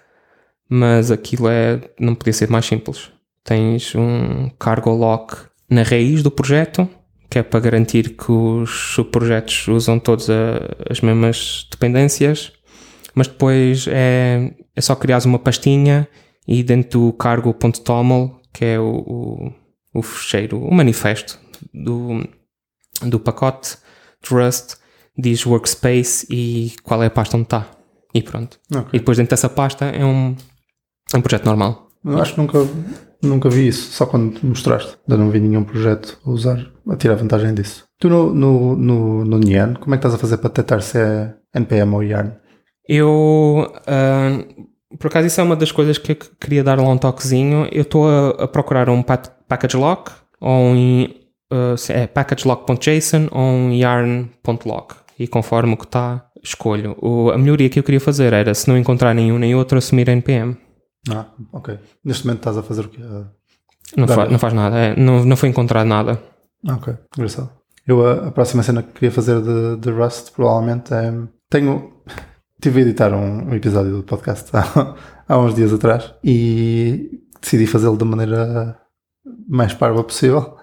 mas 0.69 1.11
aquilo 1.11 1.49
é, 1.49 1.81
não 1.99 2.15
podia 2.15 2.33
ser 2.33 2.49
mais 2.51 2.67
simples. 2.67 3.11
Tens 3.43 3.95
um 3.95 4.51
cargo 4.59 4.91
lock 4.91 5.37
na 5.69 5.83
raiz 5.83 6.23
do 6.23 6.31
projeto, 6.31 6.89
que 7.29 7.39
é 7.39 7.43
para 7.43 7.61
garantir 7.61 8.11
que 8.11 8.33
os 8.33 8.71
subprojetos 8.95 9.69
usam 9.69 9.99
todas 9.99 10.29
as 10.89 11.01
mesmas 11.01 11.67
dependências, 11.71 12.53
mas 13.15 13.29
depois 13.29 13.87
é, 13.89 14.55
é 14.75 14.81
só 14.81 14.95
criar 14.95 15.25
uma 15.25 15.39
pastinha 15.39 16.09
e 16.47 16.63
dentro 16.63 17.01
do 17.01 17.13
cargo.toml, 17.13 18.41
que 18.53 18.65
é 18.65 18.79
o, 18.79 18.93
o, 19.07 19.53
o 19.95 20.03
fecheiro, 20.03 20.59
o 20.59 20.73
manifesto 20.73 21.39
do, 21.73 22.27
do 23.03 23.19
pacote 23.19 23.77
de 24.23 24.35
Rust, 24.35 24.77
diz 25.17 25.47
workspace 25.47 26.27
e 26.29 26.73
qual 26.83 27.03
é 27.03 27.07
a 27.07 27.11
pasta 27.11 27.37
onde 27.37 27.47
está. 27.47 27.71
E 28.13 28.23
pronto. 28.23 28.59
Okay. 28.71 28.91
E 28.93 28.99
depois 28.99 29.17
dentro 29.17 29.31
dessa 29.31 29.49
pasta 29.49 29.87
é 29.87 30.05
um, 30.05 30.37
é 31.13 31.17
um 31.17 31.21
projeto 31.21 31.47
normal. 31.47 31.89
Eu 32.05 32.21
acho 32.21 32.35
que 32.35 32.41
nunca, 32.41 32.59
nunca 33.23 33.49
vi 33.49 33.69
isso, 33.69 33.93
só 33.93 34.07
quando 34.07 34.39
mostraste. 34.43 34.97
Ainda 35.09 35.23
não 35.23 35.31
vi 35.31 35.41
nenhum 35.41 35.65
projeto 35.65 36.19
a 36.25 36.31
usar, 36.31 36.71
a 36.89 36.97
tirar 36.97 37.15
vantagem 37.15 37.55
disso. 37.55 37.85
Tu 37.99 38.09
no, 38.09 38.35
no, 38.35 38.77
no, 38.77 39.25
no 39.25 39.39
Nian, 39.39 39.75
como 39.75 39.95
é 39.95 39.99
que 39.99 40.07
estás 40.07 40.15
a 40.15 40.19
fazer 40.19 40.37
para 40.37 40.51
detectar 40.51 40.83
se 40.83 40.99
é 40.99 41.35
NPM 41.55 41.95
ou 41.95 42.03
Yarn? 42.03 42.33
Eu, 42.89 43.73
uh, 43.81 44.97
por 44.99 45.07
acaso, 45.09 45.27
isso 45.27 45.41
é 45.41 45.45
uma 45.45 45.57
das 45.57 45.73
coisas 45.73 45.99
que 45.99 46.13
eu 46.13 46.17
queria 46.41 46.63
dar 46.63 46.79
lá 46.79 46.89
um 46.89 46.99
toquezinho. 46.99 47.69
Eu 47.73 47.83
estou 47.83 48.09
a, 48.09 48.45
a, 48.45 48.49
procurar 48.49 48.89
um 48.89 49.03
package 49.03 49.77
lock, 49.77 50.13
ou 50.41 50.51
um 50.51 51.05
uh, 51.53 51.75
é 51.89 52.07
packagelock.json 52.07 53.29
ou 53.31 53.43
um 53.43 53.73
yarn.lock. 53.73 54.97
E 55.19 55.29
conforme 55.29 55.75
o 55.75 55.77
que 55.77 55.85
está, 55.85 56.27
escolho. 56.43 56.97
O, 57.01 57.31
a 57.31 57.39
melhoria 57.39 57.71
que 57.71 57.79
eu 57.79 57.83
queria 57.83 58.01
fazer 58.01 58.33
era, 58.33 58.53
se 58.55 58.69
não 58.69 58.77
encontrar 58.77 59.15
nenhum 59.15 59.39
nem 59.39 59.55
outro, 59.55 59.79
assumir 59.79 60.09
NPM. 60.09 60.57
Ah, 61.11 61.27
ok. 61.53 61.79
Neste 62.05 62.27
momento 62.27 62.41
estás 62.41 62.59
a 62.59 62.63
fazer 62.63 62.87
o 62.87 62.89
quê? 62.89 63.01
Não, 63.97 64.09
fa 64.09 64.27
não 64.27 64.39
faz 64.39 64.53
nada, 64.53 64.77
é, 64.77 64.97
não, 64.99 65.25
não 65.25 65.37
foi 65.37 65.49
encontrar 65.49 65.85
nada. 65.85 66.21
Ok, 66.67 66.95
engraçado. 67.17 67.51
Eu, 67.87 68.07
a, 68.07 68.29
a, 68.29 68.31
próxima 68.31 68.63
cena 68.63 68.83
que 68.83 68.93
queria 68.93 69.11
fazer 69.11 69.41
de, 69.43 69.77
de 69.77 69.91
Rust, 69.91 70.33
provavelmente 70.33 70.93
é. 70.95 71.13
Tenho. 71.51 71.93
Tive 72.65 72.81
a 72.81 72.83
editar 72.83 73.13
um, 73.13 73.51
um 73.51 73.55
episódio 73.55 73.99
do 73.99 74.03
podcast 74.03 74.49
há, 74.57 74.97
há 75.29 75.39
uns 75.39 75.55
dias 75.55 75.71
atrás 75.71 76.15
e 76.25 77.21
decidi 77.39 77.67
fazê-lo 77.67 77.95
da 77.95 78.07
maneira 78.07 78.81
mais 79.47 79.75
parva 79.75 80.03
possível. 80.03 80.57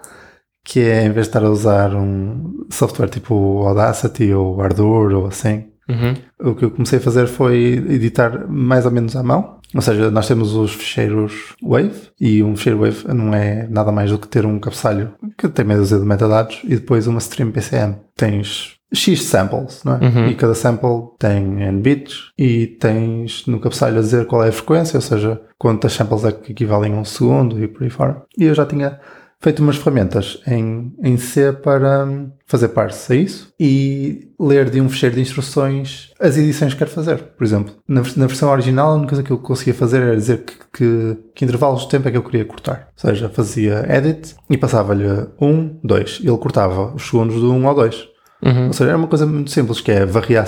Que 0.64 0.80
é, 0.80 1.04
em 1.04 1.12
vez 1.12 1.26
de 1.26 1.30
estar 1.30 1.44
a 1.44 1.48
usar 1.48 1.94
um 1.94 2.66
software 2.72 3.08
tipo 3.08 3.64
Audacity 3.68 4.32
ou 4.32 4.60
Ardour 4.60 5.12
ou 5.12 5.26
assim, 5.28 5.68
uhum. 5.88 6.50
o 6.50 6.56
que 6.56 6.64
eu 6.64 6.72
comecei 6.72 6.98
a 6.98 7.02
fazer 7.02 7.28
foi 7.28 7.74
editar 7.88 8.48
mais 8.48 8.84
ou 8.84 8.90
menos 8.90 9.14
à 9.14 9.22
mão 9.22 9.60
ou 9.74 9.80
seja, 9.80 10.10
nós 10.10 10.28
temos 10.28 10.54
os 10.54 10.74
ficheiros 10.74 11.54
Wave 11.62 12.10
e 12.20 12.42
um 12.42 12.54
ficheiro 12.56 12.80
Wave 12.80 13.08
não 13.14 13.32
é 13.32 13.66
nada 13.68 13.90
mais 13.90 14.10
do 14.10 14.18
que 14.18 14.28
ter 14.28 14.44
um 14.44 14.58
cabeçalho 14.58 15.14
que 15.38 15.48
tem 15.48 15.64
meia 15.64 15.78
dúzia 15.78 15.98
de 15.98 16.04
metadados 16.04 16.60
e 16.64 16.76
depois 16.76 17.06
uma 17.06 17.18
stream 17.18 17.50
PCM. 17.50 17.96
Tens 18.14 18.76
X 18.92 19.22
samples, 19.24 19.82
não 19.84 19.94
é? 19.94 20.04
Uhum. 20.04 20.28
E 20.28 20.34
cada 20.34 20.54
sample 20.54 21.16
tem 21.18 21.62
N 21.62 21.80
bits 21.80 22.30
e 22.38 22.66
tens 22.66 23.46
no 23.46 23.58
cabeçalho 23.58 23.98
a 23.98 24.00
dizer 24.00 24.26
qual 24.26 24.44
é 24.44 24.48
a 24.48 24.52
frequência, 24.52 24.96
ou 24.96 25.02
seja, 25.02 25.40
quantas 25.58 25.92
samples 25.92 26.24
é 26.24 26.32
que 26.32 26.52
equivalem 26.52 26.94
a 26.94 26.96
um 26.96 27.04
segundo 27.04 27.62
e 27.62 27.68
por 27.68 27.82
aí 27.82 27.90
fora. 27.90 28.22
E 28.38 28.44
eu 28.44 28.54
já 28.54 28.66
tinha 28.66 28.98
feito 29.42 29.60
umas 29.60 29.76
ferramentas 29.76 30.40
em, 30.46 30.94
em 31.02 31.16
C 31.16 31.52
para 31.52 32.08
fazer 32.46 32.68
parse 32.68 33.12
a 33.12 33.16
isso 33.16 33.52
e 33.58 34.30
ler 34.38 34.70
de 34.70 34.80
um 34.80 34.88
fecheiro 34.88 35.16
de 35.16 35.20
instruções 35.20 36.12
as 36.20 36.38
edições 36.38 36.72
que 36.72 36.78
quero 36.78 36.90
fazer. 36.90 37.18
Por 37.18 37.44
exemplo, 37.44 37.74
na, 37.86 38.02
na 38.16 38.26
versão 38.26 38.50
original, 38.50 38.92
a 38.92 38.94
única 38.94 39.08
coisa 39.08 39.22
que 39.24 39.32
eu 39.32 39.38
conseguia 39.38 39.74
fazer 39.74 40.00
era 40.00 40.16
dizer 40.16 40.44
que, 40.44 40.54
que, 40.72 41.18
que, 41.34 41.44
intervalos 41.44 41.82
de 41.82 41.88
tempo 41.88 42.06
é 42.06 42.12
que 42.12 42.16
eu 42.16 42.22
queria 42.22 42.44
cortar. 42.44 42.88
Ou 43.02 43.10
seja, 43.10 43.28
fazia 43.28 43.84
edit 43.88 44.36
e 44.48 44.56
passava-lhe 44.56 45.06
um, 45.40 45.76
dois. 45.82 46.20
Ele 46.22 46.38
cortava 46.38 46.94
os 46.94 47.02
segundos 47.02 47.40
do 47.40 47.52
um 47.52 47.66
ao 47.66 47.74
dois. 47.74 48.11
Uhum. 48.44 48.66
Ou 48.66 48.72
seja, 48.72 48.90
era 48.90 48.98
uma 48.98 49.06
coisa 49.06 49.24
muito 49.24 49.50
simples, 49.50 49.80
que 49.80 49.92
é 49.92 50.04
varrear, 50.04 50.46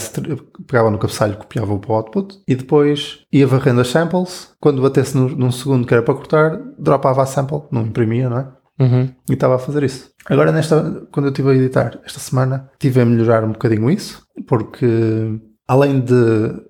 pegava 0.67 0.91
no 0.91 0.99
cabeçalho, 0.99 1.37
copiava 1.37 1.79
para 1.79 1.93
o 1.93 1.95
output 1.95 2.41
e 2.47 2.55
depois 2.55 3.21
ia 3.33 3.47
varrendo 3.47 3.81
as 3.81 3.89
samples. 3.89 4.53
Quando 4.61 4.83
batesse 4.83 5.17
no, 5.17 5.29
num 5.29 5.53
segundo 5.53 5.87
que 5.87 5.95
era 5.95 6.03
para 6.03 6.15
cortar, 6.15 6.61
dropava 6.79 7.23
a 7.23 7.27
sample, 7.27 7.63
não 7.71 7.83
imprimia, 7.83 8.29
não 8.29 8.39
é? 8.39 8.49
Uhum. 8.81 9.09
E 9.31 9.35
estava 9.35 9.55
a 9.55 9.59
fazer 9.59 9.85
isso. 9.85 10.11
Agora, 10.27 10.51
nesta, 10.51 11.07
quando 11.13 11.27
eu 11.27 11.31
estive 11.31 11.51
a 11.51 11.55
editar 11.55 12.01
esta 12.05 12.19
semana, 12.19 12.69
tive 12.79 13.01
a 13.01 13.05
melhorar 13.05 13.45
um 13.45 13.53
bocadinho 13.53 13.89
isso, 13.89 14.23
porque 14.49 15.39
além 15.69 16.01
de 16.01 16.13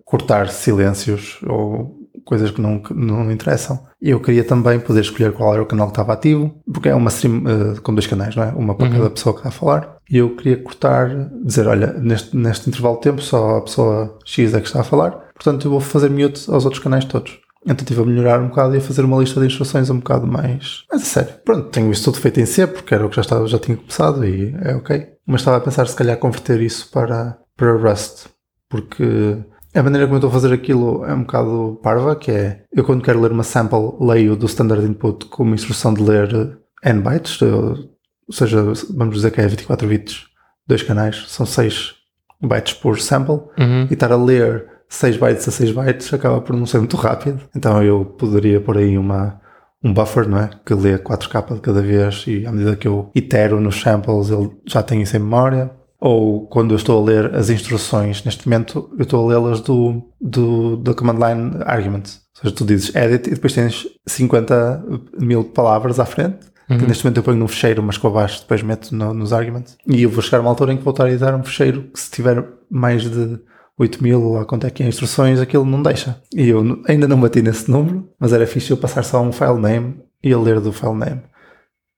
cortar 0.05 0.49
silêncios 0.49 1.39
ou 1.49 2.04
coisas 2.25 2.51
que 2.51 2.61
não, 2.61 2.79
que 2.79 2.95
não 2.95 3.25
me 3.25 3.35
interessam, 3.35 3.79
eu 4.01 4.21
queria 4.21 4.45
também 4.45 4.81
poder 4.81 5.01
escolher 5.01 5.33
qual 5.33 5.53
era 5.55 5.63
o 5.63 5.67
canal 5.67 5.87
que 5.87 5.93
estava 5.93 6.13
ativo, 6.13 6.55
porque 6.73 6.89
é 6.89 6.95
uma 6.95 7.11
stream 7.11 7.45
uh, 7.45 7.81
com 7.83 7.95
dois 7.95 8.07
canais, 8.07 8.35
não 8.35 8.43
é? 8.43 8.49
Uma 8.49 8.75
para 8.75 8.87
uhum. 8.87 8.93
cada 8.93 9.11
pessoa 9.11 9.35
que 9.35 9.41
está 9.41 9.49
a 9.49 9.53
falar. 9.53 9.97
E 10.11 10.19
eu 10.19 10.35
queria 10.37 10.57
cortar, 10.63 11.31
dizer, 11.45 11.67
olha, 11.67 11.93
neste, 11.95 12.37
neste 12.37 12.69
intervalo 12.69 12.97
de 12.97 13.03
tempo 13.03 13.23
só 13.23 13.57
a 13.57 13.63
pessoa 13.63 14.19
X 14.25 14.55
é 14.55 14.61
que 14.61 14.67
está 14.67 14.81
a 14.81 14.85
falar, 14.85 15.11
portanto 15.35 15.67
eu 15.67 15.71
vou 15.71 15.81
fazer 15.81 16.11
mute 16.11 16.51
aos 16.51 16.65
outros 16.65 16.83
canais 16.83 17.05
todos. 17.05 17.39
Então 17.65 17.83
estive 17.83 18.03
a 18.03 18.05
melhorar 18.05 18.41
um 18.41 18.49
bocado 18.49 18.75
e 18.75 18.79
a 18.79 18.81
fazer 18.81 19.05
uma 19.05 19.19
lista 19.19 19.41
de 19.41 19.47
instruções 19.47 19.89
um 19.89 19.99
bocado 19.99 20.27
mais. 20.27 20.85
Mas 20.93 21.03
a 21.03 21.05
sério. 21.05 21.35
Pronto, 21.45 21.71
tenho 21.71 21.91
isso 21.91 22.05
tudo 22.05 22.21
feito 22.21 22.39
em 22.41 22.47
C, 22.47 22.67
porque 22.67 22.95
era 22.95 23.07
o 23.07 23.09
que 23.09 23.17
já, 23.17 23.23
estava, 23.23 23.47
já 23.47 23.59
tinha 23.59 23.77
começado 23.77 24.25
e 24.25 24.55
é 24.63 24.77
ok. 24.77 25.07
Mas 25.27 25.41
estava 25.41 25.57
a 25.57 25.61
pensar 25.61 25.87
se 25.89 25.97
calhar 25.97 26.19
converter 26.19 26.61
isso 26.61 26.91
para, 26.91 27.39
para 27.57 27.73
Rust. 27.77 28.27
Porque 28.69 29.39
a 29.81 29.83
maneira 29.83 30.07
como 30.07 30.17
eu 30.17 30.19
estou 30.19 30.31
a 30.31 30.33
fazer 30.33 30.53
aquilo 30.53 31.05
é 31.05 31.13
um 31.13 31.23
bocado 31.23 31.81
parva, 31.83 32.15
que 32.15 32.31
é 32.31 32.65
eu 32.73 32.85
quando 32.85 33.03
quero 33.03 33.21
ler 33.21 33.33
uma 33.33 33.43
sample 33.43 33.97
leio 34.01 34.37
do 34.37 34.47
standard 34.47 34.85
input 34.87 35.27
com 35.27 35.43
uma 35.43 35.55
instrução 35.55 35.93
de 35.93 36.03
ler 36.03 36.59
n 36.85 37.01
bytes, 37.01 37.41
ou 37.43 37.89
seja, 38.31 38.63
vamos 38.95 39.17
dizer 39.17 39.31
que 39.31 39.41
é 39.41 39.47
24 39.47 39.87
bits, 39.89 40.27
dois 40.67 40.83
canais, 40.83 41.25
são 41.29 41.45
6 41.45 41.95
bytes 42.43 42.75
por 42.75 43.01
sample, 43.01 43.41
uhum. 43.59 43.87
e 43.91 43.95
estar 43.95 44.13
a 44.13 44.17
ler 44.17 44.67
6 44.89 45.17
bytes 45.17 45.49
a 45.49 45.51
6 45.51 45.73
bytes 45.73 46.13
acaba 46.13 46.41
por 46.41 46.57
não 46.57 46.67
ser 46.67 46.79
muito 46.79 46.97
rápido. 46.97 47.41
Então 47.55 47.83
eu 47.83 48.05
poderia 48.05 48.61
pôr 48.61 48.79
aí 48.79 48.97
uma, 48.97 49.41
um 49.83 49.93
buffer, 49.93 50.29
não 50.29 50.39
é? 50.39 50.51
Que 50.65 50.75
lê 50.75 50.99
4K 50.99 51.55
de 51.55 51.61
cada 51.61 51.83
vez 51.83 52.25
e 52.27 52.47
à 52.47 52.53
medida 52.53 52.77
que 52.77 52.89
eu 52.89 53.11
itero 53.15 53.61
nos 53.61 53.81
samples 53.81 54.31
ele 54.31 54.51
já 54.67 54.83
tem 54.83 55.03
isso 55.03 55.17
em 55.17 55.21
memória. 55.21 55.71
Ou 56.05 56.47
quando 56.49 56.75
eu 56.75 56.77
estou 56.77 57.01
a 57.01 57.03
ler 57.03 57.35
as 57.35 57.49
instruções, 57.49 58.23
neste 58.25 58.47
momento 58.47 58.90
eu 58.99 59.05
estou 59.05 59.25
a 59.25 59.33
lê-las 59.33 59.62
do, 59.62 60.03
do, 60.21 60.77
do 60.77 60.95
command 60.95 61.14
line 61.14 61.57
argument. 61.64 62.03
Ou 62.37 62.43
seja, 62.43 62.55
tu 62.55 62.62
dizes 62.62 62.95
edit 62.95 63.27
e 63.27 63.31
depois 63.31 63.55
tens 63.55 63.87
50 64.07 64.85
mil 65.19 65.45
palavras 65.45 65.99
à 65.99 66.05
frente. 66.05 66.40
Uhum. 66.69 66.77
Que 66.77 66.87
neste 66.87 67.05
momento 67.05 67.17
eu 67.17 67.23
ponho 67.23 67.38
num 67.38 67.49
fecheiro, 67.49 67.83
mas 67.83 67.97
com 67.97 68.09
abaixo 68.09 68.43
depois 68.43 68.62
meto 68.62 68.95
no, 68.95 69.14
nos 69.14 69.33
arguments. 69.33 69.79
E 69.87 70.03
eu 70.03 70.11
vou 70.11 70.23
chegar 70.23 70.38
a 70.38 70.40
uma 70.43 70.51
altura 70.51 70.75
em 70.75 70.77
que 70.77 70.85
vou 70.85 70.90
estar 70.90 71.05
a 71.05 71.11
editar 71.11 71.35
um 71.35 71.43
fecheiro 71.43 71.85
que 71.85 71.99
se 71.99 72.11
tiver 72.11 72.45
mais 72.71 73.11
de 73.11 73.38
8000 73.79 74.33
lá 74.33 74.45
quanto 74.45 74.67
é 74.67 74.71
que 74.71 74.83
é 74.83 74.87
instruções, 74.87 75.40
aquilo 75.40 75.64
não 75.64 75.83
deixa. 75.83 76.21
E 76.35 76.51
eu 76.51 76.83
ainda 76.87 77.09
não 77.09 77.19
bati 77.19 77.40
nesse 77.40 77.71
número, 77.71 78.07
mas 78.21 78.35
era 78.35 78.47
fixe 78.47 78.71
eu 78.71 78.77
passar 78.77 79.05
só 79.05 79.23
um 79.23 79.33
file 79.33 79.59
name 79.59 79.95
e 80.23 80.35
a 80.35 80.38
ler 80.38 80.61
do 80.61 80.71
file 80.71 80.97
name. 80.97 81.23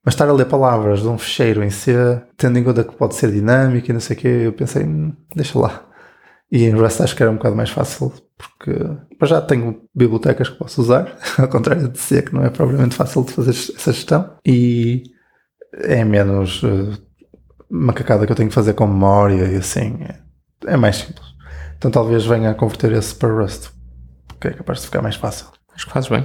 Mas 0.06 0.14
estar 0.14 0.28
a 0.28 0.32
ler 0.32 0.46
palavras 0.46 1.00
de 1.02 1.08
um 1.08 1.18
fecheiro 1.18 1.64
em 1.64 1.70
C, 1.70 1.92
tendo 2.36 2.56
em 2.56 2.62
conta 2.62 2.84
que 2.84 2.94
pode 2.94 3.16
ser 3.16 3.32
dinâmico 3.32 3.90
e 3.90 3.92
não 3.92 3.98
sei 3.98 4.16
o 4.16 4.20
que, 4.20 4.28
eu 4.28 4.52
pensei, 4.52 4.84
hum, 4.84 5.12
deixa 5.34 5.58
lá. 5.58 5.84
E 6.48 6.62
em 6.62 6.70
Rust 6.70 7.00
acho 7.00 7.16
que 7.16 7.24
era 7.24 7.32
um 7.32 7.34
bocado 7.34 7.56
mais 7.56 7.70
fácil, 7.70 8.12
porque 8.38 8.72
já 9.24 9.40
tenho 9.40 9.82
bibliotecas 9.92 10.48
que 10.48 10.56
posso 10.56 10.80
usar, 10.80 11.12
ao 11.36 11.48
contrário 11.48 11.88
de 11.88 11.98
C, 11.98 12.22
que 12.22 12.32
não 12.32 12.44
é 12.44 12.50
propriamente 12.50 12.94
fácil 12.94 13.24
de 13.24 13.32
fazer 13.32 13.50
essa 13.50 13.92
gestão. 13.92 14.30
E 14.46 15.02
é 15.72 16.04
menos 16.04 16.62
uh, 16.62 16.96
macacada 17.68 18.26
que 18.26 18.30
eu 18.30 18.36
tenho 18.36 18.48
que 18.48 18.54
fazer 18.54 18.74
com 18.74 18.86
memória 18.86 19.44
e 19.44 19.56
assim. 19.56 19.98
É, 20.04 20.74
é 20.74 20.76
mais 20.76 20.98
simples. 20.98 21.26
Então 21.76 21.90
talvez 21.90 22.24
venha 22.24 22.52
a 22.52 22.54
converter 22.54 22.92
esse 22.92 23.12
para 23.12 23.28
Rust, 23.28 23.70
que 24.40 24.46
é 24.46 24.52
capaz 24.52 24.82
de 24.82 24.86
ficar 24.86 25.02
mais 25.02 25.16
fácil. 25.16 25.48
Acho 25.74 25.84
que 25.84 25.92
fazes 25.92 26.08
bem. 26.08 26.24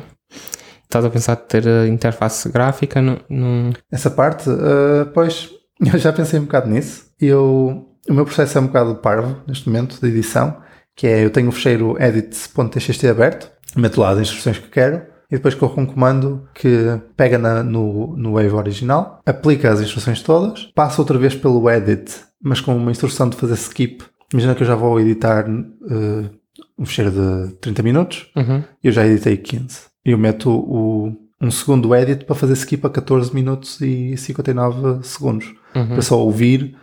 Estás 0.91 1.06
a 1.06 1.10
pensar 1.10 1.36
de 1.36 1.43
ter 1.43 1.65
a 1.65 1.88
interface 1.88 2.49
gráfica? 2.49 3.01
No... 3.01 3.71
Essa 3.89 4.10
parte, 4.12 4.49
uh, 4.49 5.06
pois, 5.13 5.49
eu 5.82 5.97
já 5.97 6.12
pensei 6.12 6.38
um 6.38 6.43
bocado 6.43 6.69
nisso 6.69 7.12
eu, 7.21 7.88
o 8.10 8.13
meu 8.13 8.25
processo 8.25 8.58
é 8.58 8.62
um 8.62 8.67
bocado 8.67 8.95
parvo 8.95 9.38
neste 9.47 9.69
momento 9.69 9.99
de 10.01 10.08
edição, 10.08 10.58
que 10.95 11.08
é 11.08 11.23
eu 11.23 11.30
tenho 11.30 11.49
o 11.49 11.51
fecheiro 11.51 11.95
edit.txt 12.01 13.08
aberto, 13.08 13.51
meto 13.75 14.01
lá 14.01 14.10
as 14.10 14.19
instruções 14.19 14.58
que 14.58 14.67
quero 14.69 15.04
e 15.30 15.36
depois 15.36 15.56
corro 15.56 15.82
um 15.82 15.86
comando 15.86 16.45
que 16.54 16.99
pega 17.15 17.38
na, 17.38 17.63
no, 17.63 18.17
no 18.17 18.34
Wave 18.34 18.54
original, 18.54 19.21
aplica 19.25 19.71
as 19.71 19.80
instruções 19.80 20.21
todas, 20.21 20.65
passa 20.75 21.01
outra 21.01 21.17
vez 21.17 21.36
pelo 21.36 21.69
edit, 21.69 22.12
mas 22.43 22.60
com 22.60 22.75
uma 22.75 22.91
instrução 22.91 23.30
de 23.30 23.38
fazer 23.38 23.54
skip. 23.54 24.04
Imagina 24.34 24.56
que 24.56 24.63
eu 24.63 24.67
já 24.67 24.75
vou 24.75 24.99
editar 24.99 25.47
uh, 25.47 26.30
um 26.77 26.86
fecheiro 26.86 27.12
de 27.12 27.54
30 27.56 27.84
minutos, 27.84 28.30
Uhum. 28.36 28.63
eu 28.84 28.91
já 28.91 29.06
editei 29.06 29.38
15. 29.38 29.90
Eu 30.04 30.18
meto 30.18 30.50
o, 30.50 31.16
um 31.40 31.52
segundo 31.52 31.96
edit 31.96 32.26
para 32.26 32.36
fazer 32.36 32.54
skip 32.54 32.86
a 32.86 32.90
14 32.90 33.34
minutos 33.34 33.80
e 33.82 34.16
59 34.16 35.04
segundos. 35.04 35.54
Uhum. 35.76 35.88
Para 35.88 36.02
só 36.02 36.20
ouvir 36.20 36.76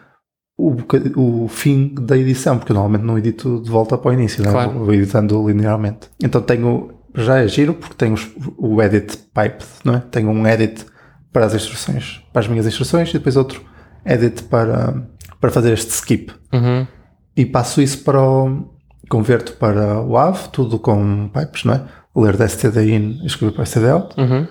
o, 0.56 0.74
o 1.16 1.48
fim 1.48 1.94
da 1.94 2.18
edição, 2.18 2.58
porque 2.58 2.72
eu 2.72 2.74
normalmente 2.74 3.04
não 3.04 3.16
edito 3.16 3.60
de 3.62 3.70
volta 3.70 3.96
para 3.96 4.10
o 4.10 4.12
início, 4.12 4.42
né? 4.42 4.50
Claro. 4.50 4.72
vou, 4.72 4.84
vou 4.86 4.94
editando 4.94 5.46
linearmente. 5.46 6.10
Então 6.22 6.42
tenho, 6.42 6.90
já 7.14 7.38
é 7.38 7.46
giro, 7.46 7.74
porque 7.74 7.94
tenho 7.94 8.16
o 8.56 8.82
edit 8.82 9.16
pipe, 9.16 9.64
não 9.84 9.94
é? 9.94 10.02
Tenho 10.10 10.30
um 10.30 10.46
edit 10.46 10.84
para 11.32 11.46
as 11.46 11.54
instruções, 11.54 12.22
para 12.32 12.40
as 12.40 12.48
minhas 12.48 12.66
instruções, 12.66 13.10
e 13.10 13.12
depois 13.12 13.36
outro 13.36 13.62
edit 14.04 14.42
para, 14.44 15.06
para 15.40 15.50
fazer 15.50 15.72
este 15.72 15.90
skip. 15.90 16.32
Uhum. 16.52 16.86
E 17.36 17.46
passo 17.46 17.80
isso 17.80 18.02
para 18.02 18.20
o. 18.20 18.76
Converto 19.08 19.54
para 19.54 20.02
o 20.02 20.18
AV, 20.18 20.48
tudo 20.48 20.78
com 20.78 21.28
pipes, 21.28 21.64
não 21.64 21.72
é? 21.72 21.82
Ler 22.20 22.36
da 22.36 22.44
std 22.46 22.78
in 22.92 23.20
e 23.22 23.26
escrever 23.26 23.52
para 23.54 23.64
std 23.64 23.86
out 23.86 24.20
Uhum. 24.20 24.46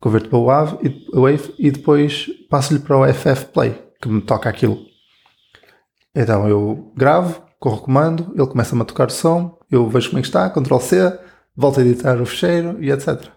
converto 0.00 0.28
para 0.28 0.38
o 0.38 0.44
Wave 0.46 0.78
e, 0.82 1.10
Wave 1.18 1.54
e 1.58 1.70
depois 1.70 2.26
passo-lhe 2.50 2.80
para 2.80 2.98
o 2.98 3.12
FF 3.12 3.46
Play, 3.52 3.74
que 4.00 4.08
me 4.08 4.20
toca 4.20 4.48
aquilo. 4.48 4.78
Então 6.14 6.48
eu 6.48 6.92
gravo, 6.96 7.42
corro 7.58 7.76
o 7.76 7.80
comando, 7.82 8.32
ele 8.36 8.46
começa-me 8.46 8.82
a 8.82 8.84
tocar 8.84 9.08
o 9.08 9.12
som, 9.12 9.58
eu 9.70 9.88
vejo 9.88 10.08
como 10.10 10.18
é 10.18 10.22
que 10.22 10.28
está, 10.28 10.48
Ctrl 10.50 10.78
C, 10.78 11.18
volto 11.56 11.80
a 11.80 11.82
editar 11.82 12.20
o 12.20 12.26
fecheiro 12.26 12.82
e 12.82 12.90
etc. 12.90 13.28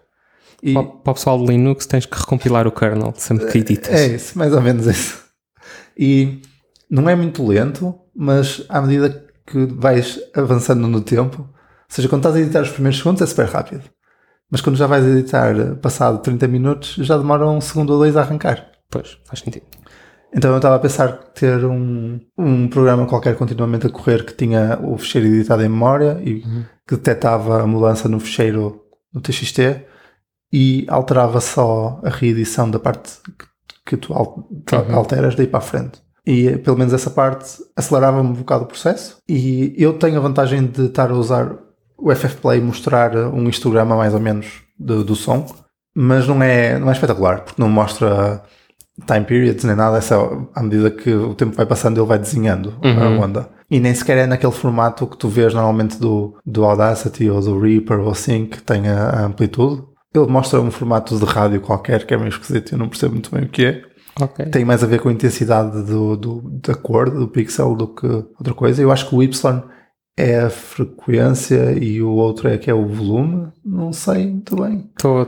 E 0.62 0.72
Para, 0.74 0.82
para 0.84 1.10
o 1.10 1.14
pessoal 1.14 1.38
do 1.38 1.46
Linux 1.50 1.86
tens 1.86 2.06
que 2.06 2.18
recompilar 2.18 2.66
o 2.66 2.72
kernel 2.72 3.12
sempre 3.16 3.46
que 3.46 3.58
editas. 3.58 3.94
é 3.94 4.06
isso, 4.14 4.36
mais 4.38 4.52
ou 4.52 4.60
menos 4.60 4.86
isso. 4.86 5.24
E 5.98 6.42
não 6.90 7.08
é 7.08 7.14
muito 7.14 7.46
lento, 7.46 7.94
mas 8.14 8.64
à 8.68 8.80
medida 8.82 9.24
que 9.46 9.66
vais 9.66 10.18
avançando 10.34 10.86
no 10.88 11.00
tempo, 11.00 11.48
seja, 11.88 12.08
quando 12.08 12.20
estás 12.22 12.36
a 12.36 12.40
editar 12.40 12.62
os 12.62 12.70
primeiros 12.70 12.98
segundos 12.98 13.22
é 13.22 13.26
super 13.26 13.46
rápido. 13.46 13.82
Mas 14.50 14.60
quando 14.60 14.76
já 14.76 14.86
vais 14.86 15.04
editar 15.04 15.58
eh, 15.58 15.74
passado 15.74 16.18
30 16.18 16.46
minutos, 16.48 16.94
já 16.98 17.16
demora 17.18 17.46
um 17.48 17.60
segundo 17.60 17.90
ou 17.92 17.98
dois 17.98 18.16
a 18.16 18.20
arrancar. 18.22 18.66
Pois, 18.90 19.18
faz 19.24 19.40
sentido. 19.40 19.66
Então 20.32 20.50
eu 20.50 20.56
estava 20.56 20.76
a 20.76 20.78
pensar 20.78 21.12
ter 21.34 21.64
um, 21.64 22.20
um 22.36 22.68
programa 22.68 23.06
qualquer 23.06 23.36
continuamente 23.36 23.86
a 23.86 23.90
correr 23.90 24.24
que 24.24 24.34
tinha 24.34 24.78
o 24.82 24.96
fecheiro 24.98 25.26
editado 25.28 25.62
em 25.62 25.68
memória 25.68 26.20
e 26.22 26.42
que 26.86 26.96
detectava 26.96 27.62
a 27.62 27.66
mudança 27.66 28.08
no 28.08 28.20
fecheiro 28.20 28.82
no 29.12 29.20
TXT 29.20 29.84
e 30.52 30.84
alterava 30.88 31.40
só 31.40 32.00
a 32.04 32.10
reedição 32.10 32.70
da 32.70 32.78
parte 32.78 33.14
que, 33.84 33.96
tu 33.96 34.12
Uhum. 34.12 34.94
alteras 34.94 35.34
daí 35.34 35.46
para 35.46 35.58
a 35.58 35.62
frente. 35.62 36.00
E 36.26 36.48
eh, 36.48 36.58
pelo 36.58 36.76
menos 36.76 36.92
essa 36.92 37.08
parte 37.10 37.46
acelerava-me 37.74 38.28
um 38.28 38.32
bocado 38.32 38.64
o 38.64 38.66
processo. 38.66 39.16
E 39.28 39.74
eu 39.78 39.94
tenho 39.94 40.18
a 40.18 40.20
vantagem 40.20 40.66
de 40.66 40.86
estar 40.86 41.10
a 41.10 41.14
usar 41.14 41.56
o 41.98 42.14
FF 42.14 42.36
Play 42.36 42.60
mostrar 42.60 43.16
um 43.16 43.48
histograma 43.48 43.96
mais 43.96 44.14
ou 44.14 44.20
menos 44.20 44.46
do, 44.78 45.02
do 45.04 45.14
som, 45.16 45.46
mas 45.94 46.26
não 46.28 46.42
é, 46.42 46.78
não 46.78 46.88
é 46.88 46.92
espetacular, 46.92 47.40
porque 47.40 47.60
não 47.60 47.68
mostra 47.68 48.42
time 49.06 49.24
periods 49.26 49.64
nem 49.64 49.76
nada, 49.76 49.98
é 49.98 50.00
só 50.00 50.48
à 50.54 50.62
medida 50.62 50.90
que 50.90 51.12
o 51.12 51.34
tempo 51.34 51.54
vai 51.56 51.66
passando 51.66 51.98
ele 52.00 52.06
vai 52.06 52.18
desenhando 52.18 52.74
Uhum. 52.84 53.02
a 53.22 53.24
onda. 53.24 53.48
E 53.70 53.80
nem 53.80 53.92
sequer 53.94 54.18
é 54.18 54.26
naquele 54.26 54.52
formato 54.52 55.06
que 55.06 55.16
tu 55.16 55.28
vês 55.28 55.52
normalmente 55.52 55.98
do, 55.98 56.34
do 56.46 56.64
Audacity 56.64 57.28
ou 57.28 57.40
do 57.40 57.58
Reaper 57.58 57.98
ou 58.00 58.10
assim, 58.10 58.46
que 58.46 58.62
tem 58.62 58.88
a, 58.88 59.08
a 59.10 59.24
amplitude. 59.24 59.82
Ele 60.14 60.26
mostra 60.28 60.60
um 60.60 60.70
formato 60.70 61.18
de 61.18 61.24
rádio 61.24 61.60
qualquer 61.60 62.06
que 62.06 62.14
é 62.14 62.16
meio 62.16 62.28
esquisito, 62.28 62.72
eu 62.72 62.78
não 62.78 62.88
percebo 62.88 63.12
muito 63.14 63.30
bem 63.34 63.44
o 63.44 63.48
que 63.48 63.66
é. 63.66 63.82
Ok. 64.20 64.46
Tem 64.46 64.64
mais 64.64 64.82
a 64.82 64.86
ver 64.86 65.00
com 65.00 65.08
a 65.10 65.12
intensidade 65.12 65.82
do, 65.82 66.16
do, 66.16 66.42
da 66.66 66.74
cor, 66.74 67.10
do 67.10 67.28
pixel, 67.28 67.74
do 67.74 67.88
que 67.88 68.06
outra 68.06 68.54
coisa. 68.54 68.80
Eu 68.80 68.90
acho 68.90 69.08
que 69.08 69.14
o 69.14 69.22
Y 69.22 69.62
é 70.16 70.40
a 70.40 70.50
frequência 70.50 71.72
e 71.72 72.00
o 72.02 72.10
outro 72.10 72.48
é 72.48 72.56
que 72.58 72.70
é 72.70 72.74
o 72.74 72.86
volume. 72.86 73.48
Não 73.64 73.92
sei 73.92 74.26
muito 74.26 74.56
bem. 74.56 74.88
Estou 74.96 75.26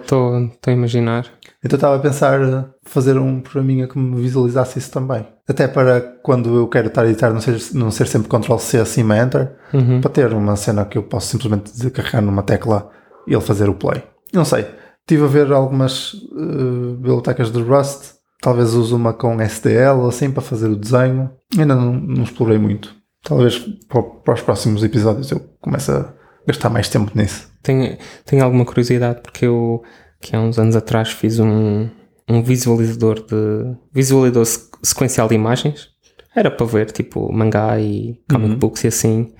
a 0.66 0.70
imaginar. 0.70 1.26
Então 1.64 1.76
estava 1.76 1.96
a 1.96 1.98
pensar 1.98 2.70
fazer 2.84 3.18
um 3.18 3.40
programinha 3.40 3.86
que 3.88 3.98
me 3.98 4.20
visualizasse 4.20 4.78
isso 4.78 4.90
também. 4.90 5.26
Até 5.48 5.66
para 5.66 6.00
quando 6.22 6.56
eu 6.56 6.68
quero 6.68 6.88
estar 6.88 7.02
a 7.02 7.06
editar 7.08 7.30
não 7.32 7.40
ser, 7.40 7.58
não 7.74 7.90
ser 7.90 8.06
sempre 8.06 8.28
Ctrl 8.28 8.58
C 8.58 8.78
acima 8.78 9.18
Enter, 9.18 9.56
Uhum. 9.74 10.00
para 10.00 10.10
ter 10.10 10.32
uma 10.32 10.56
cena 10.56 10.84
que 10.86 10.96
eu 10.96 11.02
posso 11.02 11.26
simplesmente 11.28 11.90
carregar 11.90 12.22
numa 12.22 12.42
tecla 12.42 12.90
e 13.26 13.32
ele 13.34 13.40
fazer 13.42 13.68
o 13.68 13.74
play. 13.74 14.02
Não 14.32 14.44
sei. 14.44 14.66
Estive 15.00 15.24
a 15.24 15.26
ver 15.26 15.52
algumas 15.52 16.12
eh, 16.36 16.92
bibliotecas 16.96 17.50
de 17.50 17.60
Rust. 17.60 18.14
Talvez 18.40 18.72
use 18.74 18.94
uma 18.94 19.12
com 19.12 19.40
SDL 19.40 19.98
ou 20.00 20.08
assim 20.08 20.30
para 20.30 20.42
fazer 20.42 20.68
o 20.68 20.76
desenho. 20.76 21.30
Ainda 21.58 21.74
não, 21.74 21.92
não 21.92 22.22
explorei 22.22 22.56
muito. 22.58 22.94
Talvez 23.22 23.58
para, 23.88 24.34
os 24.34 24.40
próximos 24.42 24.82
episódios 24.82 25.30
eu 25.30 25.40
comece 25.60 25.90
a 25.90 26.12
gastar 26.46 26.70
mais 26.70 26.88
tempo 26.88 27.10
nisso. 27.14 27.50
Tenho, 27.62 27.96
tenho 28.24 28.44
alguma 28.44 28.64
curiosidade 28.64 29.20
porque 29.22 29.44
eu, 29.46 29.82
que 30.20 30.34
há 30.34 30.40
uns 30.40 30.58
anos 30.58 30.76
atrás, 30.76 31.10
fiz 31.10 31.38
um, 31.38 31.88
um 32.28 32.42
visualizador 32.42 33.24
de. 33.26 33.76
visualizador 33.92 34.46
sequ- 34.46 34.78
sequencial 34.82 35.28
de 35.28 35.34
imagens. 35.34 35.88
Era 36.34 36.50
para 36.50 36.66
ver, 36.66 36.90
tipo, 36.92 37.30
mangá 37.32 37.78
e 37.80 38.20
comic 38.30 38.52
Uhum. 38.52 38.58
books 38.58 38.84
e 38.84 38.86
assim. 38.88 39.32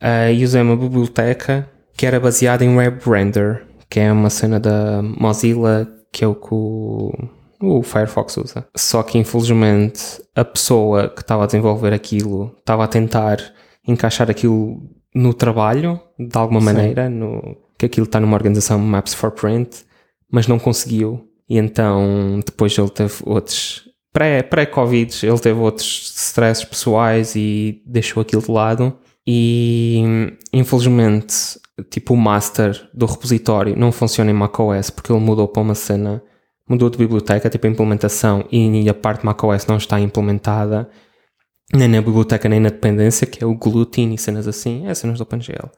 Ah, 0.00 0.30
e 0.30 0.44
usei 0.44 0.60
uma 0.60 0.76
biblioteca 0.76 1.68
que 1.96 2.04
era 2.06 2.20
baseada 2.20 2.64
em 2.64 2.76
WebRender, 2.76 3.66
que 3.88 4.00
é 4.00 4.12
uma 4.12 4.28
cena 4.30 4.58
da 4.60 5.00
Mozilla, 5.02 5.88
que 6.12 6.24
é 6.24 6.26
o 6.28 6.34
que 6.34 6.54
o, 7.64 7.82
Firefox 7.82 8.36
usa. 8.36 8.66
Só 8.76 9.02
que, 9.02 9.18
infelizmente, 9.18 10.02
a 10.34 10.44
pessoa 10.44 11.08
que 11.08 11.20
estava 11.22 11.44
a 11.44 11.46
desenvolver 11.46 11.92
aquilo 11.92 12.54
estava 12.58 12.84
a 12.84 12.88
tentar 12.88 13.38
encaixar 13.86 14.30
aquilo 14.30 14.82
no 15.14 15.34
trabalho, 15.34 16.00
de 16.18 16.36
alguma 16.38 16.60
Sim. 16.60 16.66
maneira, 16.66 17.08
no, 17.08 17.56
que 17.78 17.86
aquilo 17.86 18.04
está 18.06 18.18
numa 18.20 18.36
organização 18.36 18.78
Maps 18.78 19.14
for 19.14 19.30
Print, 19.30 19.84
mas 20.30 20.46
não 20.46 20.58
conseguiu. 20.58 21.28
E 21.48 21.58
então, 21.58 22.40
depois 22.44 22.76
ele 22.78 22.88
teve 22.88 23.14
outros. 23.26 23.82
pré- 24.12 24.42
Pré-Covid, 24.42 25.26
ele 25.26 25.38
teve 25.38 25.58
outros 25.60 26.12
stresses 26.16 26.64
pessoais 26.64 27.34
e 27.36 27.82
deixou 27.86 28.20
aquilo 28.22 28.40
de 28.42 28.50
lado. 28.50 28.96
E 29.26 30.02
infelizmente, 30.52 31.34
tipo, 31.90 32.14
o 32.14 32.16
master 32.16 32.88
do 32.94 33.06
repositório 33.06 33.76
não 33.76 33.92
funciona 33.92 34.30
em 34.30 34.34
macOS 34.34 34.90
porque 34.90 35.12
ele 35.12 35.20
mudou 35.20 35.46
para 35.48 35.62
uma 35.62 35.74
cena, 35.74 36.22
mudou 36.68 36.88
de 36.88 36.98
biblioteca, 36.98 37.50
tipo 37.50 37.66
a 37.66 37.70
implementação, 37.70 38.44
e 38.50 38.88
a 38.88 38.94
parte 38.94 39.24
macOS 39.24 39.66
não 39.66 39.76
está 39.76 40.00
implementada 40.00 40.88
nem 41.72 41.88
na 41.88 42.02
biblioteca 42.02 42.48
nem 42.48 42.60
na 42.60 42.68
dependência, 42.68 43.26
que 43.26 43.42
é 43.42 43.46
o 43.46 43.54
gluten 43.54 44.12
e 44.12 44.18
cenas 44.18 44.46
assim, 44.46 44.86
é 44.86 44.94
cenas 44.94 45.18
do 45.18 45.22
OpenGL. 45.22 45.70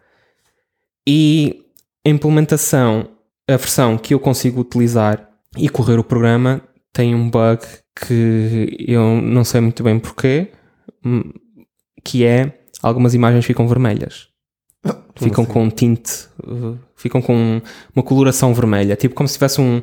E 1.07 1.63
a 2.05 2.11
implementação, 2.11 3.09
a 3.49 3.57
versão 3.57 3.97
que 3.97 4.13
eu 4.15 4.19
consigo 4.19 4.61
utilizar 4.61 5.31
e 5.57 5.69
correr 5.69 5.99
o 5.99 6.05
programa 6.05 6.63
tem 6.93 7.15
um 7.15 7.31
bug 7.31 7.65
que 7.95 8.85
eu 8.89 9.21
não 9.21 9.45
sei 9.45 9.61
muito 9.61 9.83
bem 9.83 9.99
porquê, 9.99 10.51
hum, 11.05 11.33
que 12.03 12.25
é 12.25 12.59
algumas 12.83 13.15
imagens 13.15 13.45
ficam 13.45 13.69
vermelhas. 13.69 14.29
Ficam 15.17 15.45
assim? 15.45 15.53
com 15.53 15.63
um 15.63 15.71
tinte, 15.71 16.27
uh, 16.45 16.79
ficam 16.97 17.23
com 17.23 17.63
uma 17.95 18.03
coloração 18.03 18.53
vermelha, 18.53 18.97
tipo 18.97 19.15
como 19.15 19.29
se 19.29 19.35
tivesse 19.35 19.61
um, 19.61 19.81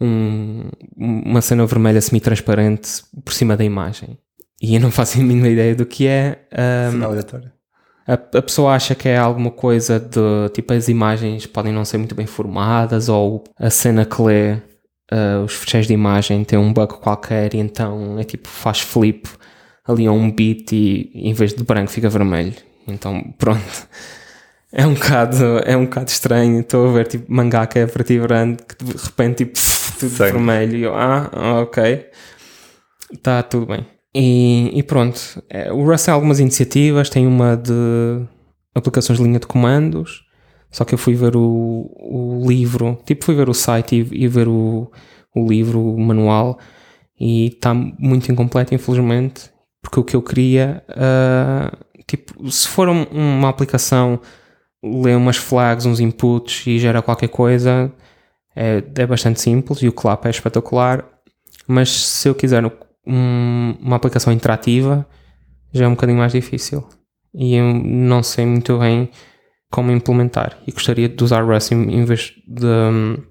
um- 0.00 0.68
uma 0.96 1.40
cena 1.42 1.66
vermelha 1.66 2.00
semi-transparente 2.00 3.02
por 3.24 3.32
cima 3.32 3.56
da 3.56 3.64
imagem. 3.64 4.18
E 4.62 4.74
eu 4.74 4.80
não 4.80 4.90
faço 4.92 5.18
a 5.18 5.22
mínima 5.22 5.48
ideia 5.48 5.74
do 5.74 5.86
que 5.86 6.06
é. 6.06 6.38
um, 6.88 6.92
Cena 6.92 7.06
aleatória. 7.06 7.52
a, 8.06 8.14
a 8.14 8.42
pessoa 8.42 8.74
acha 8.74 8.94
que 8.94 9.08
é 9.08 9.16
alguma 9.16 9.50
coisa 9.50 9.98
de 10.00 10.48
tipo 10.54 10.72
as 10.72 10.88
imagens 10.88 11.46
podem 11.46 11.72
não 11.72 11.84
ser 11.84 11.98
muito 11.98 12.14
bem 12.14 12.26
formadas 12.26 13.08
ou 13.08 13.44
a 13.58 13.70
cena 13.70 14.04
que 14.04 14.20
lê 14.22 14.52
uh, 14.54 15.44
os 15.44 15.52
fecheiros 15.54 15.86
de 15.86 15.94
imagem 15.94 16.44
tem 16.44 16.58
um 16.58 16.72
bug 16.72 16.94
qualquer 17.00 17.54
e 17.54 17.58
então 17.58 18.18
é 18.18 18.24
tipo 18.24 18.48
faz 18.48 18.80
flip 18.80 19.28
ali 19.86 20.06
a 20.06 20.12
um 20.12 20.30
bit 20.30 20.74
e 20.74 21.10
em 21.14 21.32
vez 21.32 21.52
de 21.54 21.62
branco 21.64 21.90
fica 21.90 22.08
vermelho. 22.08 22.54
Então 22.86 23.22
pronto. 23.38 23.88
É 24.72 24.86
um 24.86 24.94
bocado, 24.94 25.44
é 25.64 25.76
um 25.76 25.84
bocado 25.84 26.08
estranho. 26.10 26.60
Estou 26.60 26.88
a 26.88 26.92
ver 26.92 27.06
tipo 27.08 27.32
mangá 27.32 27.66
que 27.66 27.78
é 27.80 27.86
preto 27.86 28.12
e 28.12 28.20
branco 28.20 28.62
que 28.68 28.84
de 28.84 28.92
repente 29.04 29.38
tipo 29.44 29.58
tudo 30.00 30.16
Sangue. 30.16 30.32
vermelho 30.32 30.76
e 30.76 30.82
eu, 30.82 30.94
ah, 30.94 31.30
ok. 31.62 32.06
Está 33.12 33.42
tudo 33.42 33.66
bem. 33.66 33.86
E, 34.14 34.72
e 34.74 34.82
pronto, 34.82 35.20
É, 35.48 35.72
o 35.72 35.84
Rust 35.84 36.06
tem 36.06 36.14
algumas 36.14 36.40
iniciativas, 36.40 37.08
tem 37.08 37.26
uma 37.26 37.56
de 37.56 38.26
aplicações 38.74 39.18
de 39.18 39.24
linha 39.24 39.38
de 39.38 39.46
comandos, 39.46 40.24
só 40.70 40.84
que 40.84 40.94
eu 40.94 40.98
fui 40.98 41.14
ver 41.14 41.36
o, 41.36 41.90
o 41.96 42.44
livro, 42.46 42.98
tipo 43.04 43.24
fui 43.24 43.34
ver 43.34 43.48
o 43.48 43.54
site 43.54 43.96
e, 43.96 44.24
e 44.24 44.28
ver 44.28 44.48
o, 44.48 44.90
o 45.34 45.46
livro, 45.46 45.80
o 45.80 46.00
manual, 46.00 46.58
e 47.18 47.48
está 47.48 47.72
muito 47.74 48.32
incompleto, 48.32 48.74
infelizmente, 48.74 49.50
porque 49.82 50.00
o 50.00 50.04
que 50.04 50.16
eu 50.16 50.22
queria, 50.22 50.82
uh, 50.90 52.02
tipo, 52.06 52.50
se 52.50 52.66
for 52.66 52.88
um, 52.88 53.04
uma 53.12 53.48
aplicação, 53.48 54.20
lê 54.82 55.14
umas 55.14 55.36
flags, 55.36 55.86
uns 55.86 56.00
inputs 56.00 56.66
e 56.66 56.78
gera 56.78 57.02
qualquer 57.02 57.28
coisa, 57.28 57.92
é, 58.54 58.82
é 58.96 59.06
bastante 59.06 59.40
simples 59.40 59.82
e 59.82 59.88
o 59.88 59.92
Clap 59.92 60.26
é 60.26 60.30
espetacular. 60.30 61.04
Mas 61.66 61.90
se 61.90 62.28
eu 62.28 62.34
quiser 62.34 62.64
um, 63.06 63.76
uma 63.80 63.96
aplicação 63.96 64.32
interativa, 64.32 65.06
já 65.72 65.84
é 65.84 65.88
um 65.88 65.92
bocadinho 65.92 66.18
mais 66.18 66.32
difícil. 66.32 66.86
E 67.34 67.54
eu 67.54 67.72
não 67.72 68.22
sei 68.22 68.44
muito 68.44 68.78
bem 68.78 69.10
como 69.70 69.92
implementar. 69.92 70.58
E 70.66 70.72
gostaria 70.72 71.08
de 71.08 71.22
usar 71.22 71.42
Rust 71.42 71.70
em, 71.72 72.04
vez 72.04 72.32
de, 72.46 73.22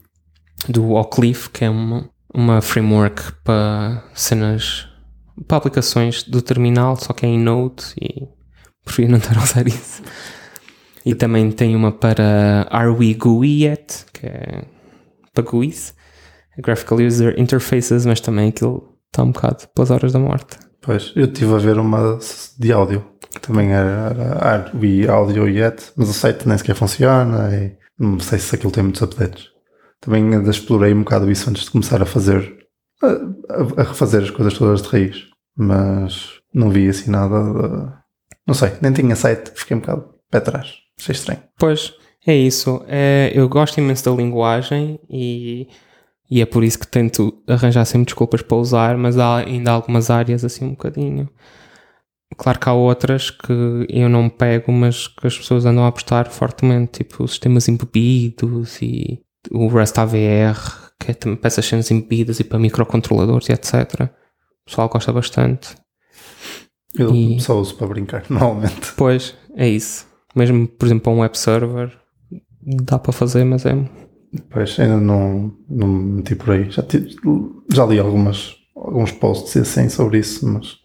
do 0.70 0.92
Oakleaf, 0.92 1.50
que 1.50 1.66
é 1.66 1.70
uma, 1.70 2.10
uma 2.34 2.62
framework 2.62 3.34
para 3.44 4.04
cenas, 4.14 4.88
para 5.48 5.58
aplicações 5.58 6.24
do 6.24 6.42
terminal, 6.42 6.96
só 6.96 7.12
que 7.12 7.26
é 7.26 7.30
em 7.30 7.38
Node 7.38 7.84
e 8.02 8.26
prefiro 8.86 9.12
não 9.12 9.18
estar 9.18 9.38
a 9.38 9.44
usar 9.44 9.68
isso. 9.68 10.02
E 11.06 11.14
também 11.14 11.52
tem 11.52 11.76
uma 11.76 11.92
para 11.92 12.68
Are 12.70 12.90
We 12.90 13.14
GUI 13.14 13.66
Yet, 13.66 14.06
que 14.14 14.26
é 14.26 14.64
para 15.34 15.44
GUIs, 15.44 15.94
Graphical 16.58 17.00
User 17.00 17.39
Interfaces, 17.39 18.06
mas 18.06 18.20
também 18.20 18.50
aquilo 18.50 18.98
está 19.08 19.24
um 19.24 19.32
bocado 19.32 19.68
pelas 19.74 19.92
horas 19.92 20.13
da 20.13 20.20
morte. 20.20 20.58
Pois, 20.82 21.12
eu 21.15 21.26
estive 21.26 21.54
a 21.54 21.58
ver 21.58 21.78
uma 21.78 22.20
de 22.58 22.72
áudio, 22.72 23.06
que 23.34 23.42
também 23.42 23.72
era, 23.72 24.72
We 24.74 25.08
Audio 25.08 25.48
Yet, 25.48 25.92
mas 25.96 26.10
o 26.10 26.13
site 26.13 26.48
nem 26.48 26.58
sequer 26.58 26.76
funciona 26.76 27.54
e 27.56 27.78
não 27.98 28.20
sei 28.20 28.39
se 28.39 28.56
aquilo 28.56 28.72
tem 28.72 28.84
muitos 28.84 29.02
updates. 29.02 29.50
Também 30.00 30.32
explorei 30.50 30.94
um 30.94 31.04
bocado 31.04 31.30
isso 31.30 31.50
antes 31.50 31.65
de 31.65 31.72
começar 31.72 32.02
a 32.02 32.06
fazer, 32.06 32.58
a, 33.04 33.82
a 33.82 33.84
refazer 33.84 34.24
as 34.24 34.30
coisas 34.30 34.54
todas 34.58 34.82
de 34.82 34.88
raiz, 34.88 35.26
mas 35.58 36.39
não 36.54 36.70
vi 36.70 36.88
assim 36.88 37.12
nada 37.12 37.44
de, 37.44 38.00
não 38.48 38.54
sei, 38.54 38.72
nem 38.82 38.94
tinha 38.94 39.15
site, 39.15 39.52
fiquei 39.54 39.76
um 39.76 39.82
bocado 39.82 40.10
pé 40.32 40.38
atrás. 40.38 40.74
Achei 40.98 41.13
estranho. 41.13 41.44
Pois, 41.58 41.94
é 42.30 42.36
isso. 42.36 42.84
É, 42.88 43.32
eu 43.34 43.48
gosto 43.50 43.78
imenso 43.78 44.06
da 44.06 44.12
linguagem 44.12 45.00
e, 45.10 45.68
e 46.30 46.42
é 46.42 46.46
por 46.46 46.63
isso 46.63 46.80
que 46.80 46.88
tento 46.88 47.42
arranjar 47.48 47.86
sempre 47.86 48.06
desculpas 48.06 48.42
para 48.42 48.58
usar, 48.58 48.98
mas 48.98 49.18
há 49.18 49.38
ainda 49.38 49.72
algumas 49.72 50.10
áreas 50.10 50.44
assim 50.44 50.65
um 50.65 50.72
bocadinho. 50.72 51.30
Claro 52.38 52.60
que 52.60 52.70
há 52.70 52.74
outras 52.74 53.32
que 53.32 53.86
eu 53.89 54.08
não 54.08 54.30
pego, 54.30 54.72
mas 54.72 55.08
que 55.08 55.28
as 55.28 55.38
pessoas 55.38 55.65
andam 55.65 55.84
a 55.84 55.88
apostar 55.88 56.30
fortemente, 56.30 57.04
tipo 57.04 57.24
os 57.24 57.32
sistemas 57.32 57.68
embebidos 57.68 58.82
e 58.82 59.20
o 59.52 59.68
Rust 59.68 59.98
AVR, 59.98 60.94
que 61.00 61.12
é 61.12 61.13
também 61.13 61.39
essas 61.44 61.65
cenas 61.65 61.89
embebidas 61.89 62.39
e 62.39 62.44
para 62.44 62.60
microcontroladores 62.60 63.50
e 63.50 63.54
etc. 63.54 64.10
O 64.62 64.70
pessoal 64.70 64.89
gosta 64.89 65.12
bastante. 65.12 65.76
Eu 66.96 67.13
e... 67.13 67.39
só 67.39 67.60
uso 67.60 67.76
para 67.76 67.88
brincar, 67.88 68.24
normalmente. 68.30 68.94
Pois, 68.96 69.36
é 69.56 69.68
isso. 69.68 70.08
Mesmo, 70.36 70.68
por 70.68 70.86
exemplo, 70.86 71.04
para 71.04 71.12
um 71.12 71.20
web 71.20 71.38
server, 71.38 71.98
dá 72.84 73.00
para 73.00 73.12
fazer, 73.12 73.44
mas 73.44 73.66
é. 73.66 73.76
Pois, 74.50 74.80
ainda 74.80 74.98
não, 74.98 75.52
não 75.70 75.88
me 75.88 76.18
meti 76.18 76.36
por 76.36 76.52
aí. 76.52 76.70
Já, 76.70 76.84
já 77.74 77.86
li 77.86 78.00
algumas, 78.00 78.56
alguns 78.76 79.12
posts 79.12 79.58
assim 79.58 79.90
sobre 79.90 80.20
isso, 80.20 80.48
mas 80.48 80.78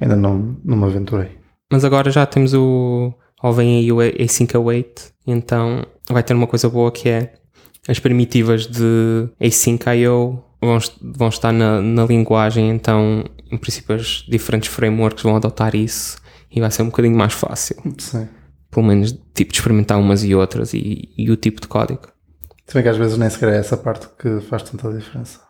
ainda 0.00 0.16
não, 0.16 0.56
não 0.64 0.76
me 0.76 0.84
aventurei. 0.84 1.38
Mas 1.70 1.84
agora 1.84 2.10
já 2.10 2.26
temos 2.26 2.54
o. 2.54 3.12
Ou 3.42 3.52
vem 3.52 3.78
aí 3.78 3.92
o 3.92 3.98
Async 4.00 4.54
Await, 4.54 5.12
então 5.26 5.86
vai 6.10 6.22
ter 6.22 6.34
uma 6.34 6.46
coisa 6.46 6.68
boa 6.68 6.92
que 6.92 7.08
é 7.08 7.32
as 7.88 7.98
primitivas 7.98 8.66
de 8.66 9.28
Async 9.40 9.86
I.O. 9.86 10.38
Vão, 10.62 10.78
vão 11.00 11.28
estar 11.28 11.50
na, 11.50 11.80
na 11.80 12.04
linguagem, 12.04 12.68
então 12.68 13.24
em 13.50 13.56
princípio 13.56 13.94
as 13.94 14.26
diferentes 14.28 14.68
frameworks 14.68 15.22
vão 15.22 15.34
adotar 15.34 15.74
isso 15.74 16.18
e 16.50 16.60
vai 16.60 16.70
ser 16.70 16.82
um 16.82 16.86
bocadinho 16.86 17.16
mais 17.16 17.32
fácil. 17.32 17.76
Sim. 17.96 18.28
Pelo 18.70 18.86
menos 18.86 19.12
tipo 19.34 19.52
de 19.52 19.58
experimentar 19.58 19.98
umas 19.98 20.22
e 20.22 20.34
outras 20.34 20.72
e, 20.74 21.08
e 21.16 21.30
o 21.30 21.36
tipo 21.36 21.60
de 21.60 21.68
código. 21.68 22.08
Se 22.66 22.74
bem 22.74 22.82
que 22.82 22.88
às 22.88 22.96
vezes 22.96 23.18
nem 23.18 23.28
sequer 23.28 23.52
é 23.52 23.56
essa 23.56 23.76
parte 23.76 24.08
que 24.16 24.40
faz 24.42 24.62
tanta 24.62 24.92
diferença. 24.92 25.40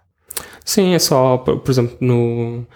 Sim, 0.65 0.95
é 0.95 0.99
só, 0.99 1.37
por, 1.39 1.63
exemplo, 1.69 1.97
no, 2.01 2.67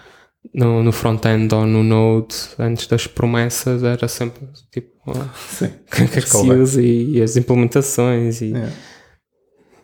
no, 0.53 0.83
no 0.83 0.91
front-end 0.91 1.53
ou 1.55 1.65
no 1.65 1.83
Node, 1.83 2.35
antes 2.59 2.87
das 2.87 3.07
promessas, 3.07 3.83
era 3.83 4.07
sempre 4.07 4.47
tipo 4.71 4.95
Sim, 5.35 5.71
que, 5.91 6.03
é 6.03 6.07
que 6.07 6.21
se 6.21 6.51
usa 6.51 6.81
e, 6.81 7.17
e, 7.17 7.21
as 7.21 7.37
implementações. 7.37 8.41
E... 8.41 8.55
É. 8.55 8.71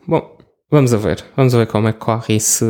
Bom, 0.08 0.38
vamos 0.69 0.93
a 0.93 0.97
ver. 0.97 1.24
Vamos 1.36 1.54
a 1.56 1.60
ver 1.60 1.67
como 1.67 1.88
é 1.88 1.93
que 1.93 2.00
corre 2.00 2.36
e 2.36 2.39
se 2.39 2.65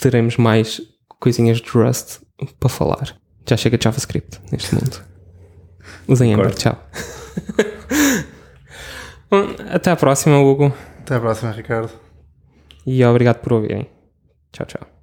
teremos 0.00 0.36
mais 0.36 0.80
coisinhas 1.18 1.60
de 1.60 1.70
Rust 1.70 2.20
para 2.58 2.68
falar. 2.68 3.16
Já 3.48 3.56
chega 3.56 3.78
de 3.78 3.84
JavaScript 3.84 4.40
neste 4.50 4.74
mundo. 4.74 5.02
Usem 6.08 6.32
Ember, 6.32 6.54
tchau. 6.54 6.76
Bom, 9.30 9.54
até 9.70 9.90
à 9.90 9.96
próxima, 9.96 10.38
Hugo. 10.38 10.72
Até 11.00 11.16
à 11.16 11.20
próxima, 11.20 11.50
Ricardo. 11.52 11.90
E 12.86 13.04
obrigado 13.04 13.38
por 13.40 13.54
ouvirem. 13.54 13.88
Tchau, 14.52 14.66
tchau. 14.66 14.95